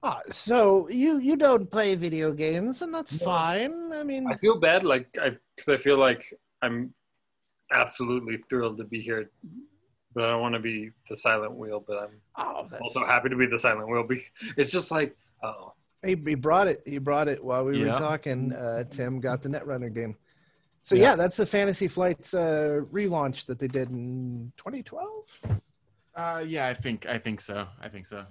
ah, 0.02 0.20
so 0.30 0.88
you 0.88 1.18
you 1.18 1.36
don't 1.36 1.70
play 1.70 1.94
video 1.94 2.32
games, 2.32 2.82
and 2.82 2.92
that's 2.94 3.18
No. 3.20 3.26
fine. 3.26 3.92
I 3.92 4.02
mean, 4.02 4.26
I 4.26 4.34
feel 4.36 4.58
bad, 4.58 4.84
like, 4.84 5.08
I 5.20 5.36
because 5.56 5.68
I 5.68 5.76
feel 5.76 5.98
like 5.98 6.24
I'm 6.62 6.94
absolutely 7.72 8.38
thrilled 8.48 8.78
to 8.78 8.84
be 8.84 9.00
here, 9.00 9.30
but 10.14 10.24
I 10.24 10.30
don't 10.32 10.40
want 10.42 10.54
to 10.54 10.60
be 10.60 10.90
the 11.08 11.16
silent 11.16 11.54
wheel. 11.54 11.84
But 11.86 11.98
I'm 12.04 12.20
oh, 12.36 12.66
that's, 12.70 12.82
also 12.82 13.00
happy 13.04 13.28
to 13.30 13.36
be 13.36 13.46
the 13.46 13.58
silent 13.58 13.88
wheel. 13.88 14.04
be- 14.04 14.24
It's 14.56 14.72
just 14.72 14.90
like, 14.90 15.16
oh, 15.42 15.72
He, 16.04 16.14
he 16.16 16.34
brought 16.34 16.68
it. 16.68 16.82
He 16.84 16.98
brought 16.98 17.28
it 17.28 17.42
while 17.44 17.64
we 17.64 17.78
Yeah. 17.78 17.92
were 17.92 17.98
talking. 17.98 18.52
Uh, 18.52 18.84
Tim 18.84 19.20
got 19.20 19.42
the 19.42 19.48
Netrunner 19.48 19.92
game. 19.92 20.16
So 20.82 20.94
Yeah. 20.96 21.10
yeah, 21.10 21.16
that's 21.16 21.36
the 21.36 21.46
Fantasy 21.46 21.88
Flights 21.88 22.34
uh, 22.34 22.80
relaunch 22.90 23.46
that 23.46 23.58
they 23.58 23.68
did 23.68 23.90
in 23.90 24.52
2012. 24.56 25.62
Uh, 26.14 26.42
yeah, 26.46 26.66
I 26.68 26.74
think 26.74 27.06
I 27.06 27.18
think 27.18 27.40
so. 27.40 27.66
I 27.80 27.88
think 27.88 28.06
so. 28.06 28.24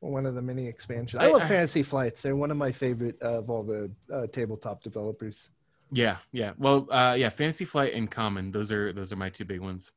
One 0.00 0.26
of 0.26 0.34
the 0.34 0.42
many 0.42 0.66
expansions. 0.66 1.20
I- 1.22 1.26
I 1.26 1.30
love 1.30 1.42
I- 1.42 1.46
Fantasy 1.46 1.82
Flights. 1.82 2.22
They're 2.22 2.36
one 2.36 2.50
of 2.50 2.56
my 2.56 2.72
favorite 2.72 3.20
of 3.22 3.50
all 3.50 3.62
the 3.62 3.90
uh, 4.12 4.26
tabletop 4.28 4.82
developers. 4.82 5.50
Yeah, 5.90 6.18
yeah. 6.32 6.52
Well, 6.58 6.86
uh, 6.90 7.14
yeah. 7.18 7.30
Fantasy 7.30 7.64
Flight 7.64 7.94
and 7.94 8.10
Common. 8.10 8.50
Those 8.52 8.70
are 8.70 8.92
those 8.92 9.12
are 9.12 9.16
my 9.16 9.30
two 9.30 9.44
big 9.44 9.60
ones. 9.60 9.92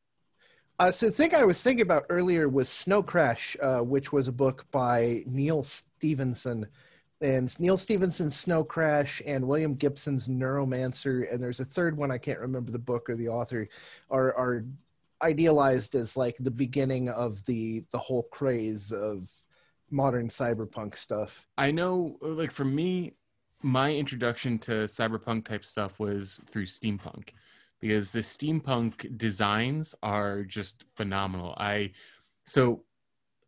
Uh, 0.79 0.91
so 0.91 1.07
the 1.07 1.11
thing 1.11 1.35
I 1.35 1.43
was 1.43 1.61
thinking 1.61 1.83
about 1.83 2.05
earlier 2.09 2.49
was 2.49 2.67
Snow 2.69 3.03
Crash, 3.03 3.55
uh, 3.61 3.81
which 3.81 4.11
was 4.11 4.27
a 4.27 4.31
book 4.31 4.65
by 4.71 5.23
Neal 5.27 5.63
Stephenson. 5.63 6.67
And 7.19 7.59
Neal 7.59 7.77
Stephenson's 7.77 8.35
Snow 8.35 8.63
Crash 8.63 9.21
and 9.27 9.47
William 9.47 9.75
Gibson's 9.75 10.27
Neuromancer, 10.27 11.31
and 11.31 11.43
there's 11.43 11.59
a 11.59 11.65
third 11.65 11.95
one 11.95 12.09
I 12.09 12.17
can't 12.17 12.39
remember 12.39 12.71
the 12.71 12.79
book 12.79 13.11
or 13.11 13.15
the 13.15 13.27
author, 13.29 13.67
are 14.09 14.33
are 14.33 14.65
idealized 15.21 15.95
as 15.95 16.17
like 16.17 16.37
the 16.39 16.51
beginning 16.51 17.09
of 17.09 17.43
the 17.45 17.83
the 17.91 17.97
whole 17.97 18.23
craze 18.31 18.91
of 18.91 19.29
modern 19.89 20.29
cyberpunk 20.29 20.95
stuff. 20.95 21.47
I 21.57 21.71
know, 21.71 22.17
like 22.21 22.51
for 22.51 22.65
me, 22.65 23.13
my 23.61 23.93
introduction 23.93 24.57
to 24.59 24.71
cyberpunk 24.85 25.45
type 25.45 25.65
stuff 25.65 25.99
was 25.99 26.39
through 26.47 26.65
steampunk 26.65 27.29
because 27.79 28.11
the 28.11 28.19
steampunk 28.19 29.17
designs 29.17 29.93
are 30.01 30.43
just 30.43 30.85
phenomenal. 30.95 31.53
I 31.57 31.91
so 32.45 32.83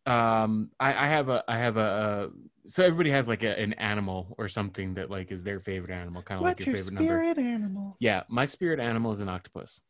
um 0.06 0.70
I, 0.78 0.90
I 0.90 1.08
have 1.08 1.28
a 1.28 1.42
I 1.48 1.58
have 1.58 1.76
a, 1.76 1.80
uh 1.80 2.28
so 2.66 2.84
everybody 2.84 3.10
has 3.10 3.28
like 3.28 3.42
a, 3.42 3.58
an 3.58 3.74
animal 3.74 4.34
or 4.38 4.48
something 4.48 4.94
that 4.94 5.10
like 5.10 5.30
is 5.30 5.44
their 5.44 5.60
favorite 5.60 5.92
animal, 5.92 6.22
kind 6.22 6.38
of 6.38 6.44
like 6.44 6.60
your 6.60 6.74
your 6.74 6.78
favorite 6.78 6.94
number. 6.94 7.08
spirit 7.08 7.38
animal? 7.38 7.96
Yeah, 8.00 8.22
my 8.28 8.44
spirit 8.46 8.80
animal 8.80 9.12
is 9.12 9.20
an 9.20 9.28
octopus. 9.28 9.82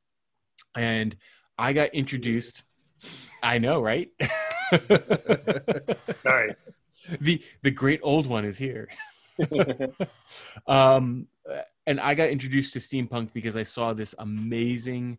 And 0.76 1.16
I 1.58 1.72
got 1.72 1.94
introduced 1.94 2.64
I 3.42 3.58
know, 3.58 3.80
right? 3.80 4.08
all 4.72 4.78
right. 6.24 6.56
the 7.20 7.42
the 7.62 7.70
great 7.70 8.00
old 8.02 8.26
one 8.26 8.44
is 8.44 8.58
here. 8.58 8.88
um, 10.66 11.26
and 11.86 12.00
I 12.00 12.14
got 12.14 12.30
introduced 12.30 12.72
to 12.72 12.78
steampunk 12.78 13.32
because 13.32 13.56
I 13.56 13.62
saw 13.62 13.92
this 13.92 14.14
amazing 14.18 15.18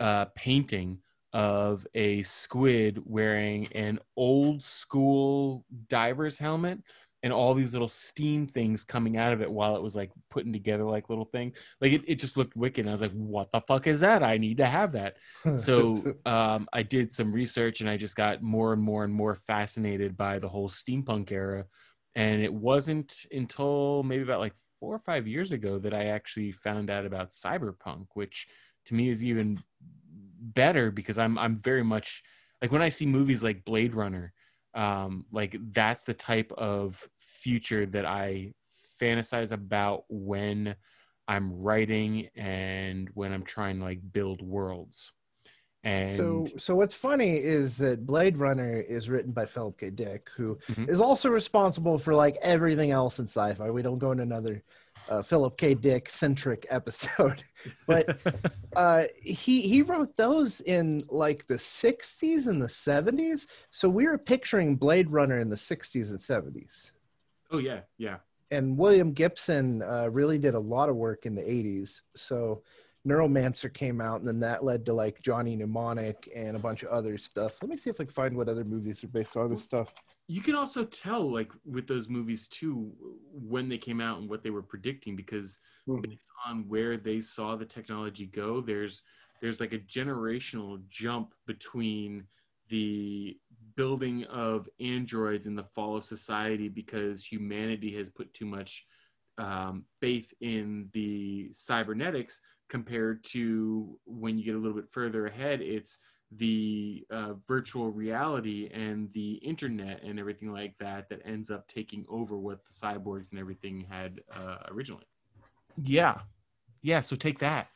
uh, 0.00 0.26
painting 0.34 0.98
of 1.32 1.86
a 1.94 2.22
squid 2.22 3.00
wearing 3.06 3.68
an 3.68 4.00
old 4.16 4.62
school 4.62 5.64
diver's 5.88 6.38
helmet 6.38 6.80
and 7.22 7.32
all 7.32 7.54
these 7.54 7.72
little 7.72 7.88
steam 7.88 8.46
things 8.46 8.84
coming 8.84 9.16
out 9.16 9.32
of 9.32 9.40
it 9.40 9.50
while 9.50 9.76
it 9.76 9.82
was 9.82 9.94
like 9.94 10.10
putting 10.30 10.52
together 10.52 10.84
like 10.84 11.08
little 11.08 11.24
things. 11.24 11.56
Like 11.80 11.92
it, 11.92 12.02
it 12.06 12.14
just 12.16 12.36
looked 12.36 12.56
wicked. 12.56 12.80
And 12.80 12.88
I 12.88 12.92
was 12.92 13.00
like, 13.00 13.12
what 13.12 13.52
the 13.52 13.60
fuck 13.60 13.86
is 13.86 14.00
that? 14.00 14.22
I 14.22 14.38
need 14.38 14.56
to 14.56 14.66
have 14.66 14.92
that 14.92 15.16
so 15.58 16.16
um, 16.26 16.68
I 16.72 16.82
did 16.82 17.12
some 17.12 17.32
research 17.32 17.80
and 17.80 17.88
I 17.88 17.96
just 17.96 18.16
got 18.16 18.42
more 18.42 18.72
and 18.72 18.82
more 18.82 19.04
and 19.04 19.12
more 19.12 19.34
fascinated 19.34 20.16
by 20.16 20.38
the 20.38 20.48
whole 20.48 20.68
steampunk 20.68 21.30
era. 21.30 21.66
And 22.14 22.42
it 22.42 22.52
wasn't 22.52 23.14
until 23.30 24.02
maybe 24.02 24.22
about 24.22 24.40
like 24.40 24.54
four 24.80 24.94
or 24.94 25.00
five 25.00 25.26
years 25.26 25.52
ago 25.52 25.78
that 25.78 25.94
I 25.94 26.06
actually 26.06 26.52
found 26.52 26.90
out 26.90 27.06
about 27.06 27.30
cyberpunk, 27.30 28.06
which 28.14 28.48
to 28.86 28.94
me 28.94 29.08
is 29.08 29.24
even 29.24 29.62
better 30.40 30.90
because 30.90 31.18
I'm 31.18 31.38
I'm 31.38 31.60
very 31.60 31.84
much 31.84 32.22
like 32.60 32.72
when 32.72 32.82
I 32.82 32.88
see 32.88 33.06
movies 33.06 33.42
like 33.42 33.64
Blade 33.64 33.94
Runner, 33.94 34.32
um, 34.74 35.26
like 35.32 35.56
that's 35.72 36.04
the 36.04 36.14
type 36.14 36.52
of 36.52 37.08
future 37.18 37.86
that 37.86 38.06
I 38.06 38.52
fantasize 39.00 39.52
about 39.52 40.04
when 40.08 40.76
I'm 41.28 41.62
writing 41.62 42.28
and 42.36 43.10
when 43.14 43.32
I'm 43.32 43.44
trying 43.44 43.78
to 43.78 43.84
like 43.84 44.00
build 44.12 44.42
worlds. 44.42 45.12
And 45.84 46.46
So, 46.46 46.56
so 46.58 46.74
what's 46.76 46.94
funny 46.94 47.36
is 47.38 47.78
that 47.78 48.06
Blade 48.06 48.38
Runner 48.38 48.78
is 48.80 49.08
written 49.10 49.32
by 49.32 49.46
Philip 49.46 49.78
K. 49.78 49.90
Dick, 49.90 50.30
who 50.36 50.58
is 50.86 51.00
Mhm. 51.00 51.02
also 51.02 51.28
responsible 51.28 51.98
for 51.98 52.14
like 52.14 52.36
everything 52.42 52.92
else 52.92 53.18
in 53.18 53.26
sci-fi. 53.26 53.70
We 53.70 53.82
don't 53.82 53.98
go 53.98 54.12
into 54.12 54.22
another 54.22 54.62
uh, 55.08 55.22
Philip 55.22 55.56
K. 55.56 55.74
Dick 55.74 56.08
centric 56.08 56.66
episode, 56.70 57.42
but 57.86 58.18
uh, 58.76 59.04
he 59.20 59.62
he 59.62 59.82
wrote 59.82 60.16
those 60.16 60.60
in 60.60 61.02
like 61.08 61.46
the 61.46 61.56
'60s 61.56 62.48
and 62.48 62.62
the 62.62 62.66
'70s. 62.66 63.46
So 63.70 63.88
we 63.88 64.06
were 64.06 64.18
picturing 64.18 64.76
Blade 64.76 65.10
Runner 65.10 65.38
in 65.38 65.50
the 65.50 65.56
'60s 65.56 66.10
and 66.10 66.18
'70s. 66.18 66.92
oh 67.50 67.58
yeah, 67.58 67.80
yeah. 67.98 68.18
And 68.50 68.76
William 68.76 69.12
Gibson 69.12 69.82
uh, 69.82 70.08
really 70.10 70.38
did 70.38 70.54
a 70.54 70.60
lot 70.60 70.88
of 70.88 70.96
work 70.96 71.26
in 71.26 71.34
the 71.34 71.42
'80s. 71.42 72.02
So 72.14 72.62
Neuromancer 73.08 73.72
came 73.72 74.00
out, 74.00 74.20
and 74.20 74.28
then 74.28 74.38
that 74.40 74.64
led 74.64 74.86
to 74.86 74.92
like 74.92 75.20
Johnny 75.22 75.56
Mnemonic 75.56 76.28
and 76.34 76.56
a 76.56 76.60
bunch 76.60 76.82
of 76.82 76.90
other 76.90 77.18
stuff. 77.18 77.60
Let 77.62 77.68
me 77.70 77.76
see 77.76 77.90
if 77.90 78.00
I 78.00 78.04
can 78.04 78.12
find 78.12 78.36
what 78.36 78.48
other 78.48 78.64
movies 78.64 79.02
are 79.02 79.08
based 79.08 79.36
on 79.36 79.50
this 79.50 79.64
stuff. 79.64 79.92
You 80.28 80.40
can 80.40 80.54
also 80.54 80.84
tell 80.84 81.30
like 81.30 81.50
with 81.64 81.88
those 81.88 82.08
movies 82.08 82.46
too 82.46 82.92
when 83.32 83.68
they 83.68 83.78
came 83.78 84.00
out 84.00 84.20
and 84.20 84.30
what 84.30 84.42
they 84.42 84.50
were 84.50 84.62
predicting 84.62 85.16
because 85.16 85.60
Mhm. 85.88 86.02
based 86.02 86.22
on 86.46 86.68
where 86.68 86.96
they 86.96 87.20
saw 87.20 87.56
the 87.56 87.66
technology 87.66 88.26
go, 88.26 88.60
there's 88.60 89.02
there's 89.40 89.58
like 89.58 89.72
a 89.72 89.78
generational 89.80 90.80
jump 90.88 91.34
between 91.46 92.24
the 92.68 93.36
building 93.74 94.22
of 94.24 94.68
androids 94.78 95.46
and 95.48 95.58
the 95.58 95.64
fall 95.64 95.96
of 95.96 96.04
society 96.04 96.68
because 96.68 97.24
humanity 97.24 97.92
has 97.96 98.08
put 98.08 98.32
too 98.32 98.46
much 98.46 98.86
um, 99.38 99.84
faith 100.00 100.32
in 100.40 100.88
the 100.92 101.52
cybernetics 101.52 102.40
compared 102.72 103.22
to 103.22 103.98
when 104.06 104.38
you 104.38 104.44
get 104.46 104.54
a 104.54 104.58
little 104.58 104.74
bit 104.74 104.90
further 104.90 105.26
ahead 105.26 105.60
it's 105.60 105.98
the 106.38 107.04
uh, 107.10 107.34
virtual 107.46 107.90
reality 107.90 108.70
and 108.72 109.12
the 109.12 109.34
internet 109.34 110.02
and 110.02 110.18
everything 110.18 110.50
like 110.50 110.74
that 110.78 111.06
that 111.10 111.20
ends 111.26 111.50
up 111.50 111.68
taking 111.68 112.06
over 112.08 112.38
what 112.38 112.64
the 112.64 112.72
cyborgs 112.72 113.32
and 113.32 113.38
everything 113.38 113.86
had 113.90 114.22
uh, 114.34 114.56
originally. 114.68 115.04
Yeah. 115.82 116.20
Yeah 116.80 117.00
so 117.00 117.14
take 117.14 117.38
that. 117.40 117.68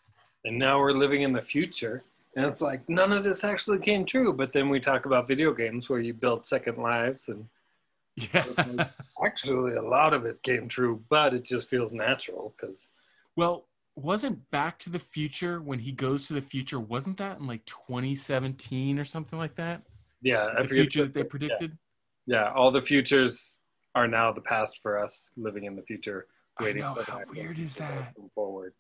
And 0.47 0.59
now 0.59 0.79
we're 0.79 0.93
living 0.93 1.21
in 1.21 1.35
the 1.35 1.43
future 1.43 2.03
and 2.35 2.47
it's 2.47 2.63
like 2.63 2.89
none 2.89 3.13
of 3.13 3.23
this 3.23 3.45
actually 3.45 3.81
came 3.81 4.07
true 4.07 4.33
but 4.33 4.51
then 4.55 4.71
we 4.71 4.81
talk 4.81 5.05
about 5.05 5.29
video 5.29 5.53
games 5.53 5.91
where 5.91 6.01
you 6.01 6.15
build 6.15 6.47
second 6.47 6.79
lives 6.79 7.29
and 7.29 7.47
yeah. 8.33 8.47
actually 9.23 9.75
a 9.75 9.83
lot 9.83 10.15
of 10.15 10.25
it 10.25 10.43
came 10.43 10.67
true 10.67 11.03
but 11.11 11.35
it 11.35 11.45
just 11.45 11.69
feels 11.69 11.93
natural 11.93 12.55
because 12.57 12.89
well 13.37 13.67
wasn't 13.97 14.49
back 14.51 14.79
to 14.79 14.91
the 14.91 14.99
future 14.99 15.61
when 15.61 15.79
he 15.79 15.91
goes 15.91 16.29
to 16.29 16.35
the 16.35 16.41
future 16.41 16.79
wasn't 16.79 17.17
that 17.17 17.39
in 17.41 17.47
like 17.47 17.65
2017 17.65 18.99
or 18.99 19.05
something 19.05 19.39
like 19.39 19.55
that 19.57 19.83
yeah 20.23 20.51
i 20.57 20.63
the 20.63 20.69
future 20.69 21.03
that 21.05 21.15
they 21.15 21.25
predicted 21.25 21.77
yeah 22.27 22.53
all 22.53 22.71
the 22.71 22.83
futures 22.83 23.59
are 23.95 24.07
now 24.07 24.31
the 24.31 24.41
past 24.43 24.81
for 24.83 25.03
us 25.03 25.31
living 25.37 25.65
in 25.65 25.75
the 25.75 25.83
future 25.83 26.27
I 26.59 26.65
waiting 26.65 26.83
know, 26.83 26.95
for 26.95 27.03
the 27.05 27.11
how 27.11 27.19
next 27.19 27.31
weird 27.35 27.59
is 27.59 27.75
that? 27.75 28.15
forward. 28.35 28.73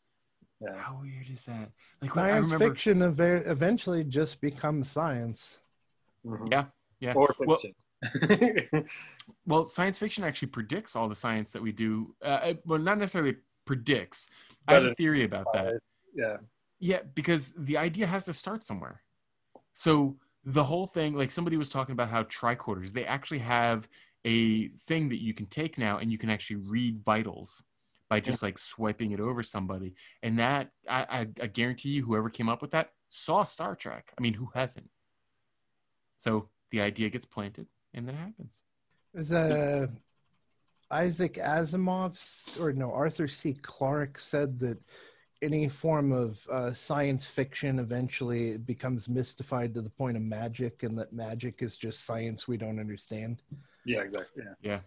Yeah. 0.62 0.78
How 0.78 0.98
weird 1.02 1.28
is 1.30 1.44
that? 1.44 1.70
Like 2.00 2.16
when 2.16 2.24
I 2.24 2.30
Science 2.30 2.50
remember, 2.52 2.74
fiction 2.74 3.02
eve- 3.02 3.46
eventually 3.46 4.02
just 4.04 4.40
becomes 4.40 4.90
science. 4.90 5.60
Mhm. 6.24 6.50
Yeah, 6.50 6.64
yeah. 7.00 7.12
Or 7.12 7.34
Well- 7.40 7.58
fiction. 7.58 8.88
Well, 9.46 9.64
science 9.66 9.98
fiction 9.98 10.24
actually 10.24 10.48
predicts 10.48 10.96
all 10.96 11.06
the 11.08 11.14
science 11.14 11.52
that 11.52 11.60
we 11.60 11.72
do. 11.72 12.14
Uh, 12.22 12.54
well, 12.64 12.78
not 12.78 12.96
necessarily 12.98 13.36
predicts. 13.66 14.28
I 14.66 14.74
have 14.74 14.84
a 14.84 14.94
theory 14.94 15.24
about 15.24 15.46
that. 15.52 15.80
yeah. 16.14 16.36
Yeah, 16.78 17.00
because 17.14 17.54
the 17.56 17.78
idea 17.78 18.06
has 18.06 18.26
to 18.26 18.32
start 18.32 18.62
somewhere. 18.62 19.02
So 19.72 20.16
the 20.44 20.64
whole 20.64 20.86
thing, 20.86 21.14
like 21.14 21.30
somebody 21.30 21.56
was 21.56 21.70
talking 21.70 21.92
about 21.92 22.08
how 22.08 22.22
tricorders, 22.24 22.92
they 22.92 23.04
actually 23.04 23.38
have 23.40 23.88
a 24.24 24.68
thing 24.86 25.08
that 25.08 25.22
you 25.22 25.32
can 25.32 25.46
take 25.46 25.78
now 25.78 25.98
and 25.98 26.12
you 26.12 26.18
can 26.18 26.30
actually 26.30 26.56
read 26.56 27.02
vitals 27.04 27.62
by 28.08 28.20
just 28.20 28.42
like 28.42 28.58
swiping 28.58 29.12
it 29.12 29.20
over 29.20 29.42
somebody. 29.42 29.94
And 30.22 30.38
that, 30.38 30.70
I, 30.88 31.02
I, 31.02 31.26
I 31.42 31.46
guarantee 31.46 31.90
you, 31.90 32.04
whoever 32.04 32.30
came 32.30 32.48
up 32.48 32.62
with 32.62 32.70
that 32.72 32.90
saw 33.08 33.42
Star 33.42 33.74
Trek. 33.74 34.12
I 34.16 34.22
mean, 34.22 34.34
who 34.34 34.50
hasn't? 34.54 34.90
So 36.18 36.48
the 36.70 36.80
idea 36.80 37.08
gets 37.08 37.26
planted 37.26 37.66
and 37.94 38.06
then 38.06 38.14
it 38.14 38.18
happens. 38.18 38.62
Is 39.14 39.32
uh, 39.32 39.86
Isaac 40.90 41.34
Asimov's 41.34 42.56
or 42.60 42.72
no 42.72 42.92
Arthur 42.92 43.28
C. 43.28 43.54
Clarke 43.54 44.18
said 44.18 44.58
that 44.60 44.78
any 45.42 45.68
form 45.68 46.12
of 46.12 46.46
uh, 46.50 46.72
science 46.72 47.26
fiction 47.26 47.78
eventually 47.78 48.56
becomes 48.56 49.08
mystified 49.08 49.74
to 49.74 49.82
the 49.82 49.90
point 49.90 50.16
of 50.16 50.22
magic, 50.22 50.82
and 50.82 50.98
that 50.98 51.12
magic 51.12 51.62
is 51.62 51.76
just 51.76 52.04
science 52.06 52.48
we 52.48 52.56
don't 52.56 52.80
understand. 52.80 53.42
Yeah, 53.84 54.00
exactly. 54.00 54.44
Yeah. 54.62 54.80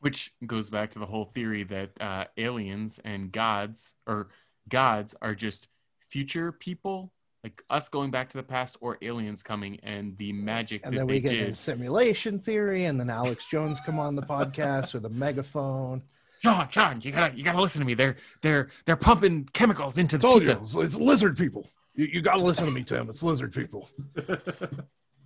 which 0.00 0.32
goes 0.46 0.68
back 0.68 0.90
to 0.90 0.98
the 0.98 1.06
whole 1.06 1.24
theory 1.24 1.64
that 1.64 1.90
uh, 2.00 2.24
aliens 2.36 3.00
and 3.04 3.32
gods 3.32 3.94
or 4.06 4.28
gods 4.68 5.14
are 5.22 5.34
just 5.34 5.68
future 6.10 6.52
people 6.52 7.12
like 7.44 7.62
us 7.70 7.88
going 7.88 8.10
back 8.10 8.30
to 8.30 8.36
the 8.36 8.42
past 8.42 8.76
or 8.80 8.98
aliens 9.02 9.42
coming 9.42 9.80
and 9.82 10.16
the 10.16 10.32
magic 10.32 10.82
And 10.84 10.94
that 10.94 10.98
then 10.98 11.06
they 11.08 11.14
we 11.14 11.20
get 11.20 11.30
did 11.30 11.56
simulation 11.56 12.38
theory, 12.38 12.84
and 12.84 12.98
then 13.00 13.10
Alex 13.10 13.46
Jones 13.46 13.80
come 13.80 13.98
on 13.98 14.14
the 14.14 14.22
podcast 14.22 14.94
with 14.94 15.04
a 15.04 15.10
megaphone. 15.10 16.02
john 16.42 16.68
john 16.70 17.00
you 17.00 17.12
gotta 17.12 17.36
you 17.36 17.44
gotta 17.44 17.60
listen 17.60 17.80
to 17.80 17.86
me 17.86 17.94
they're 17.94 18.16
they're 18.40 18.68
they're 18.84 18.96
pumping 18.96 19.48
chemicals 19.52 19.96
into 19.98 20.18
the 20.18 20.28
pizza 20.32 20.52
you, 20.52 20.58
it's, 20.58 20.74
it's 20.74 20.96
lizard 20.96 21.36
people. 21.36 21.66
You, 21.94 22.06
you 22.06 22.22
got 22.22 22.36
to 22.36 22.42
listen 22.42 22.64
to 22.64 22.72
me, 22.72 22.84
Tim. 22.84 23.08
It's 23.10 23.22
lizard 23.22 23.52
people. 23.52 23.88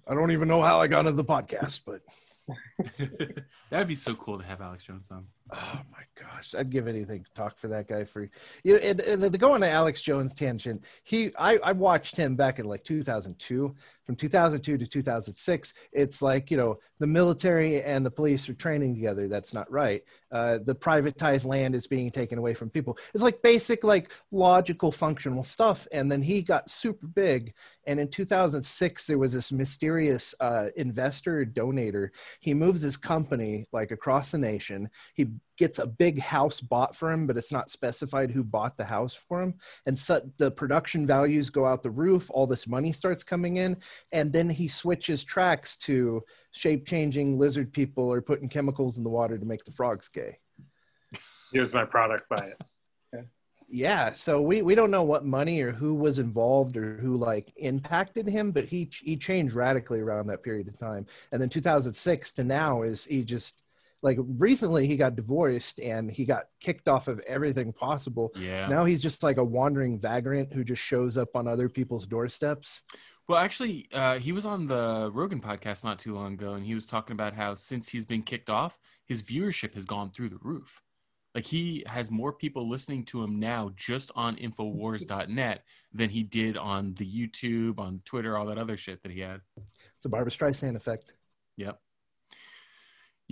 I 0.08 0.14
don't 0.14 0.30
even 0.32 0.48
know 0.48 0.62
how 0.62 0.80
I 0.80 0.88
got 0.88 1.00
into 1.06 1.12
the 1.12 1.24
podcast, 1.24 1.82
but 1.86 2.00
that'd 3.70 3.88
be 3.88 3.94
so 3.94 4.14
cool 4.14 4.38
to 4.38 4.44
have 4.44 4.60
alex 4.60 4.84
jones 4.84 5.08
on 5.10 5.26
oh 5.52 5.80
my 5.92 6.02
gosh, 6.20 6.54
I'd 6.56 6.70
give 6.70 6.88
anything 6.88 7.24
to 7.24 7.30
talk 7.34 7.58
for 7.58 7.68
that 7.68 7.88
guy. 7.88 8.04
For 8.04 8.28
you, 8.64 8.74
know, 8.74 8.78
and, 8.80 9.00
and 9.00 9.32
to 9.32 9.38
go 9.38 9.52
on 9.52 9.60
to 9.60 9.70
Alex 9.70 10.02
Jones 10.02 10.34
tangent, 10.34 10.82
he 11.04 11.32
I, 11.38 11.58
I 11.58 11.72
watched 11.72 12.16
him 12.16 12.36
back 12.36 12.58
in 12.58 12.66
like 12.66 12.84
2002. 12.84 13.74
From 14.04 14.14
2002 14.14 14.78
to 14.78 14.86
2006, 14.86 15.74
it's 15.92 16.22
like 16.22 16.50
you 16.50 16.56
know 16.56 16.78
the 16.98 17.06
military 17.06 17.82
and 17.82 18.06
the 18.06 18.10
police 18.10 18.48
are 18.48 18.54
training 18.54 18.94
together. 18.94 19.26
That's 19.28 19.52
not 19.52 19.70
right. 19.70 20.02
Uh, 20.30 20.58
the 20.58 20.74
privatized 20.74 21.46
land 21.46 21.74
is 21.74 21.86
being 21.86 22.10
taken 22.10 22.38
away 22.38 22.52
from 22.52 22.68
people. 22.68 22.98
It's 23.14 23.22
like 23.22 23.42
basic, 23.42 23.84
like 23.84 24.12
logical, 24.32 24.90
functional 24.90 25.42
stuff. 25.42 25.86
And 25.92 26.10
then 26.10 26.20
he 26.20 26.42
got 26.42 26.68
super 26.68 27.06
big. 27.06 27.54
And 27.86 28.00
in 28.00 28.08
2006, 28.08 29.06
there 29.06 29.18
was 29.18 29.32
this 29.32 29.52
mysterious 29.52 30.34
uh, 30.40 30.68
investor 30.76 31.40
or 31.40 31.44
donator. 31.44 32.08
He 32.40 32.54
moves 32.54 32.82
his 32.82 32.96
company 32.96 33.66
like 33.72 33.92
across 33.92 34.32
the 34.32 34.38
nation. 34.38 34.90
He 35.14 35.28
gets 35.56 35.78
a 35.78 35.86
big 35.86 36.18
house 36.18 36.60
bought 36.60 36.94
for 36.94 37.10
him, 37.10 37.26
but 37.26 37.36
it's 37.36 37.52
not 37.52 37.70
specified 37.70 38.30
who 38.30 38.44
bought 38.44 38.76
the 38.76 38.84
house 38.84 39.14
for 39.14 39.42
him. 39.42 39.54
And 39.86 39.98
so 39.98 40.20
the 40.36 40.50
production 40.50 41.06
values 41.06 41.50
go 41.50 41.64
out 41.64 41.82
the 41.82 41.90
roof. 41.90 42.30
All 42.30 42.46
this 42.46 42.68
money 42.68 42.92
starts 42.92 43.22
coming 43.22 43.56
in. 43.56 43.78
And 44.12 44.32
then 44.32 44.50
he 44.50 44.68
switches 44.68 45.24
tracks 45.24 45.76
to 45.78 46.22
shape 46.52 46.86
changing 46.86 47.38
lizard 47.38 47.72
people 47.72 48.04
or 48.04 48.20
putting 48.20 48.48
chemicals 48.48 48.98
in 48.98 49.04
the 49.04 49.10
water 49.10 49.38
to 49.38 49.46
make 49.46 49.64
the 49.64 49.72
frogs 49.72 50.08
gay. 50.08 50.38
Here's 51.52 51.72
my 51.72 51.84
product. 51.84 52.28
Buy 52.28 52.48
it. 52.48 52.58
Yeah, 53.68 54.12
so 54.12 54.40
we, 54.40 54.62
we 54.62 54.76
don't 54.76 54.92
know 54.92 55.02
what 55.02 55.24
money 55.24 55.60
or 55.60 55.72
who 55.72 55.94
was 55.94 56.20
involved 56.20 56.76
or 56.76 56.98
who 56.98 57.16
like 57.16 57.52
impacted 57.56 58.28
him, 58.28 58.52
but 58.52 58.64
he 58.64 58.88
he 59.02 59.16
changed 59.16 59.54
radically 59.54 60.00
around 60.00 60.28
that 60.28 60.44
period 60.44 60.68
of 60.68 60.78
time. 60.78 61.06
And 61.32 61.42
then 61.42 61.48
2006 61.48 62.32
to 62.34 62.44
now 62.44 62.82
is 62.82 63.04
he 63.04 63.24
just 63.24 63.62
like 64.02 64.18
recently 64.20 64.86
he 64.86 64.96
got 64.96 65.16
divorced 65.16 65.80
and 65.80 66.10
he 66.10 66.24
got 66.24 66.44
kicked 66.60 66.88
off 66.88 67.08
of 67.08 67.20
everything 67.20 67.72
possible. 67.72 68.32
yeah 68.36 68.66
Now 68.68 68.84
he's 68.84 69.02
just 69.02 69.22
like 69.22 69.36
a 69.36 69.44
wandering 69.44 69.98
vagrant 70.00 70.52
who 70.52 70.64
just 70.64 70.82
shows 70.82 71.16
up 71.16 71.34
on 71.34 71.46
other 71.48 71.68
people's 71.68 72.06
doorsteps. 72.06 72.82
Well, 73.28 73.40
actually, 73.40 73.88
uh, 73.92 74.20
he 74.20 74.30
was 74.30 74.46
on 74.46 74.68
the 74.68 75.10
Rogan 75.12 75.40
podcast 75.40 75.82
not 75.82 75.98
too 75.98 76.14
long 76.14 76.34
ago, 76.34 76.54
and 76.54 76.64
he 76.64 76.74
was 76.74 76.86
talking 76.86 77.14
about 77.14 77.34
how 77.34 77.56
since 77.56 77.88
he's 77.88 78.06
been 78.06 78.22
kicked 78.22 78.48
off, 78.48 78.78
his 79.04 79.20
viewership 79.22 79.74
has 79.74 79.84
gone 79.84 80.12
through 80.12 80.28
the 80.28 80.38
roof. 80.40 80.80
Like 81.34 81.44
he 81.44 81.84
has 81.86 82.10
more 82.10 82.32
people 82.32 82.68
listening 82.68 83.04
to 83.06 83.22
him 83.22 83.38
now 83.38 83.72
just 83.76 84.10
on 84.14 84.36
Infowars.net 84.36 85.64
than 85.92 86.08
he 86.08 86.22
did 86.22 86.56
on 86.56 86.94
the 86.94 87.04
YouTube, 87.04 87.78
on 87.78 88.00
Twitter, 88.04 88.38
all 88.38 88.46
that 88.46 88.58
other 88.58 88.76
shit 88.76 89.02
that 89.02 89.12
he 89.12 89.20
had. 89.20 89.40
It's 89.96 90.06
a 90.06 90.08
Barbra 90.08 90.30
Streisand 90.30 90.76
effect. 90.76 91.12
Yep. 91.56 91.78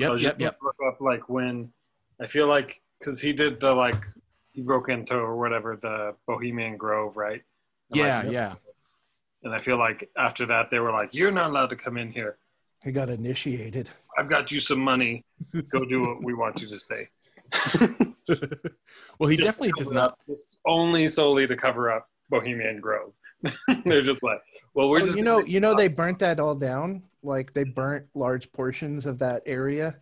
I 0.00 0.02
Yep. 0.04 0.12
was 0.12 0.22
Yep. 0.22 0.40
Yep. 0.40 0.58
Look 0.62 0.76
up 0.86 1.00
like 1.00 1.28
when 1.28 1.72
I 2.20 2.26
feel 2.26 2.46
like 2.48 2.82
because 2.98 3.20
he 3.20 3.32
did 3.32 3.60
the 3.60 3.72
like 3.72 4.04
he 4.52 4.62
broke 4.62 4.88
into 4.88 5.14
or 5.14 5.36
whatever 5.36 5.76
the 5.80 6.14
Bohemian 6.26 6.76
Grove, 6.76 7.16
right? 7.16 7.42
And, 7.90 8.00
Yeah. 8.00 8.22
like, 8.22 8.32
Yeah. 8.32 8.54
And 9.42 9.54
I 9.54 9.60
feel 9.60 9.76
like 9.78 10.10
after 10.16 10.46
that 10.46 10.70
they 10.70 10.78
were 10.80 10.90
like, 10.90 11.12
"You're 11.12 11.30
not 11.30 11.50
allowed 11.50 11.70
to 11.70 11.76
come 11.76 11.96
in 11.96 12.10
here. 12.10 12.38
He 12.82 12.92
got 12.92 13.08
initiated. 13.08 13.90
I've 14.18 14.28
got 14.28 14.50
you 14.50 14.58
some 14.60 14.78
money. 14.80 15.24
Go 15.70 15.84
do 15.84 16.00
what 16.02 16.24
we 16.24 16.34
want 16.34 16.60
you 16.60 16.68
to 16.68 16.78
say." 16.78 17.08
Well, 19.18 19.28
he 19.28 19.36
Just 19.36 19.46
definitely 19.48 19.72
cover 19.72 19.84
does 19.84 19.92
not. 19.92 20.10
up- 20.12 20.18
just 20.26 20.56
only 20.66 21.06
solely 21.08 21.46
to 21.46 21.54
cover 21.56 21.92
up 21.92 22.08
Bohemian 22.30 22.80
Grove. 22.80 23.12
They're 23.84 24.02
just 24.02 24.22
like, 24.22 24.40
well, 24.74 24.88
we're 24.90 25.02
Oh, 25.02 25.06
just 25.06 25.16
you 25.18 25.22
know, 25.22 25.40
you 25.44 25.60
know, 25.60 25.74
they 25.74 25.88
burnt 25.88 26.18
that 26.20 26.40
all 26.40 26.54
down. 26.54 27.02
Like 27.24 27.52
they 27.52 27.64
burnt 27.64 28.06
large 28.14 28.52
portions 28.52 29.06
of 29.06 29.18
that 29.20 29.42
area. 29.46 29.96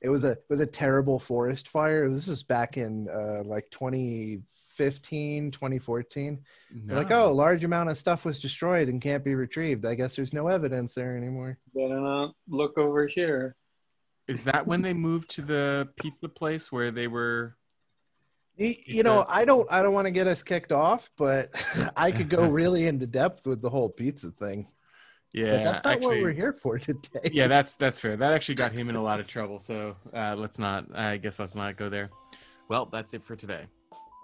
It 0.00 0.08
was 0.08 0.24
a 0.24 0.32
it 0.32 0.44
was 0.48 0.60
a 0.60 0.66
terrible 0.66 1.18
forest 1.18 1.68
fire. 1.68 2.08
This 2.08 2.28
was 2.28 2.42
back 2.42 2.76
in 2.76 3.08
uh, 3.08 3.42
like 3.44 3.70
2015, 3.70 5.50
2014. 5.50 6.44
They're 6.70 6.96
Like, 6.96 7.10
oh, 7.10 7.30
a 7.30 7.32
large 7.32 7.64
amount 7.64 7.90
of 7.90 7.98
stuff 7.98 8.24
was 8.24 8.38
destroyed 8.38 8.88
and 8.88 9.00
can't 9.00 9.24
be 9.24 9.34
retrieved. 9.34 9.86
I 9.86 9.94
guess 9.94 10.14
there's 10.14 10.34
no 10.34 10.48
evidence 10.48 10.94
there 10.94 11.16
anymore. 11.16 11.58
better 11.74 12.00
not 12.00 12.34
look 12.48 12.78
over 12.78 13.06
here. 13.06 13.56
Is 14.28 14.44
that 14.44 14.66
when 14.66 14.82
they 14.82 14.92
moved 14.92 15.30
to 15.36 15.42
the 15.42 15.88
pizza 15.96 16.28
place 16.28 16.72
where 16.72 16.90
they 16.90 17.06
were? 17.06 17.56
You, 18.56 18.74
you 18.86 19.02
know, 19.02 19.24
i 19.28 19.44
don't 19.44 19.68
I 19.70 19.82
don't 19.82 19.92
want 19.92 20.06
to 20.06 20.10
get 20.10 20.26
us 20.26 20.42
kicked 20.42 20.72
off, 20.72 21.10
but 21.16 21.50
I 21.96 22.10
could 22.10 22.28
go 22.28 22.48
really 22.48 22.86
into 22.86 23.06
depth 23.06 23.46
with 23.46 23.62
the 23.62 23.70
whole 23.70 23.88
pizza 23.88 24.30
thing. 24.30 24.68
Yeah, 25.36 25.56
but 25.56 25.64
that's 25.64 25.84
not 25.84 25.92
actually, 25.92 26.16
what 26.16 26.22
we're 26.22 26.32
here 26.32 26.52
for 26.54 26.78
today. 26.80 27.30
yeah, 27.30 27.46
that's 27.46 27.74
that's 27.74 28.00
fair. 28.00 28.16
That 28.16 28.32
actually 28.32 28.54
got 28.54 28.72
him 28.72 28.88
in 28.88 28.96
a 28.96 29.02
lot 29.02 29.20
of 29.20 29.26
trouble. 29.26 29.60
So 29.60 29.94
uh, 30.14 30.34
let's 30.34 30.58
not. 30.58 30.96
I 30.96 31.18
guess 31.18 31.38
let's 31.38 31.54
not 31.54 31.76
go 31.76 31.90
there. 31.90 32.08
Well, 32.68 32.86
that's 32.86 33.12
it 33.12 33.22
for 33.22 33.36
today. 33.36 33.66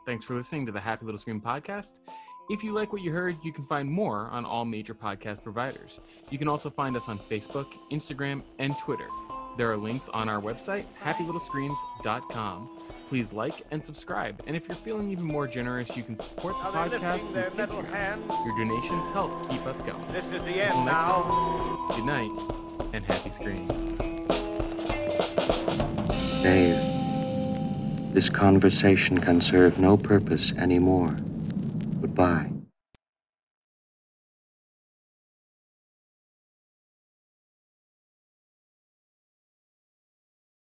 Thanks 0.06 0.24
for 0.24 0.34
listening 0.34 0.64
to 0.66 0.72
the 0.72 0.80
Happy 0.80 1.04
Little 1.04 1.18
Scream 1.18 1.40
podcast. 1.40 2.00
If 2.48 2.64
you 2.64 2.72
like 2.72 2.92
what 2.92 3.02
you 3.02 3.12
heard, 3.12 3.36
you 3.44 3.52
can 3.52 3.64
find 3.66 3.88
more 3.88 4.28
on 4.32 4.44
all 4.44 4.64
major 4.64 4.94
podcast 4.94 5.44
providers. 5.44 6.00
You 6.30 6.38
can 6.38 6.48
also 6.48 6.70
find 6.70 6.96
us 6.96 7.08
on 7.08 7.18
Facebook, 7.18 7.66
Instagram, 7.92 8.42
and 8.58 8.76
Twitter. 8.78 9.06
There 9.56 9.70
are 9.70 9.76
links 9.76 10.08
on 10.08 10.28
our 10.28 10.40
website, 10.40 10.84
happylittlescreams.com. 11.04 12.68
Please 13.08 13.32
like 13.34 13.62
and 13.70 13.84
subscribe. 13.84 14.42
And 14.46 14.56
if 14.56 14.66
you're 14.66 14.74
feeling 14.74 15.10
even 15.10 15.24
more 15.24 15.46
generous, 15.46 15.94
you 15.96 16.02
can 16.02 16.16
support 16.16 16.54
the 16.62 16.70
podcast 16.70 17.30
through 17.32 17.66
Patreon. 17.66 18.46
Your 18.46 18.56
donations 18.56 19.06
help 19.08 19.50
keep 19.50 19.64
us 19.66 19.82
going. 19.82 20.06
This 20.12 20.24
is 20.24 20.30
the 20.30 20.38
Until 20.38 20.54
next 20.56 20.76
now. 20.86 21.22
time, 21.22 21.96
good 21.96 22.06
night 22.06 22.30
and 22.94 23.04
happy 23.04 23.30
screams. 23.30 23.84
Dave, 26.42 28.14
this 28.14 28.30
conversation 28.30 29.20
can 29.20 29.40
serve 29.40 29.78
no 29.78 29.96
purpose 29.96 30.52
anymore. 30.56 31.14
Goodbye. 32.00 32.50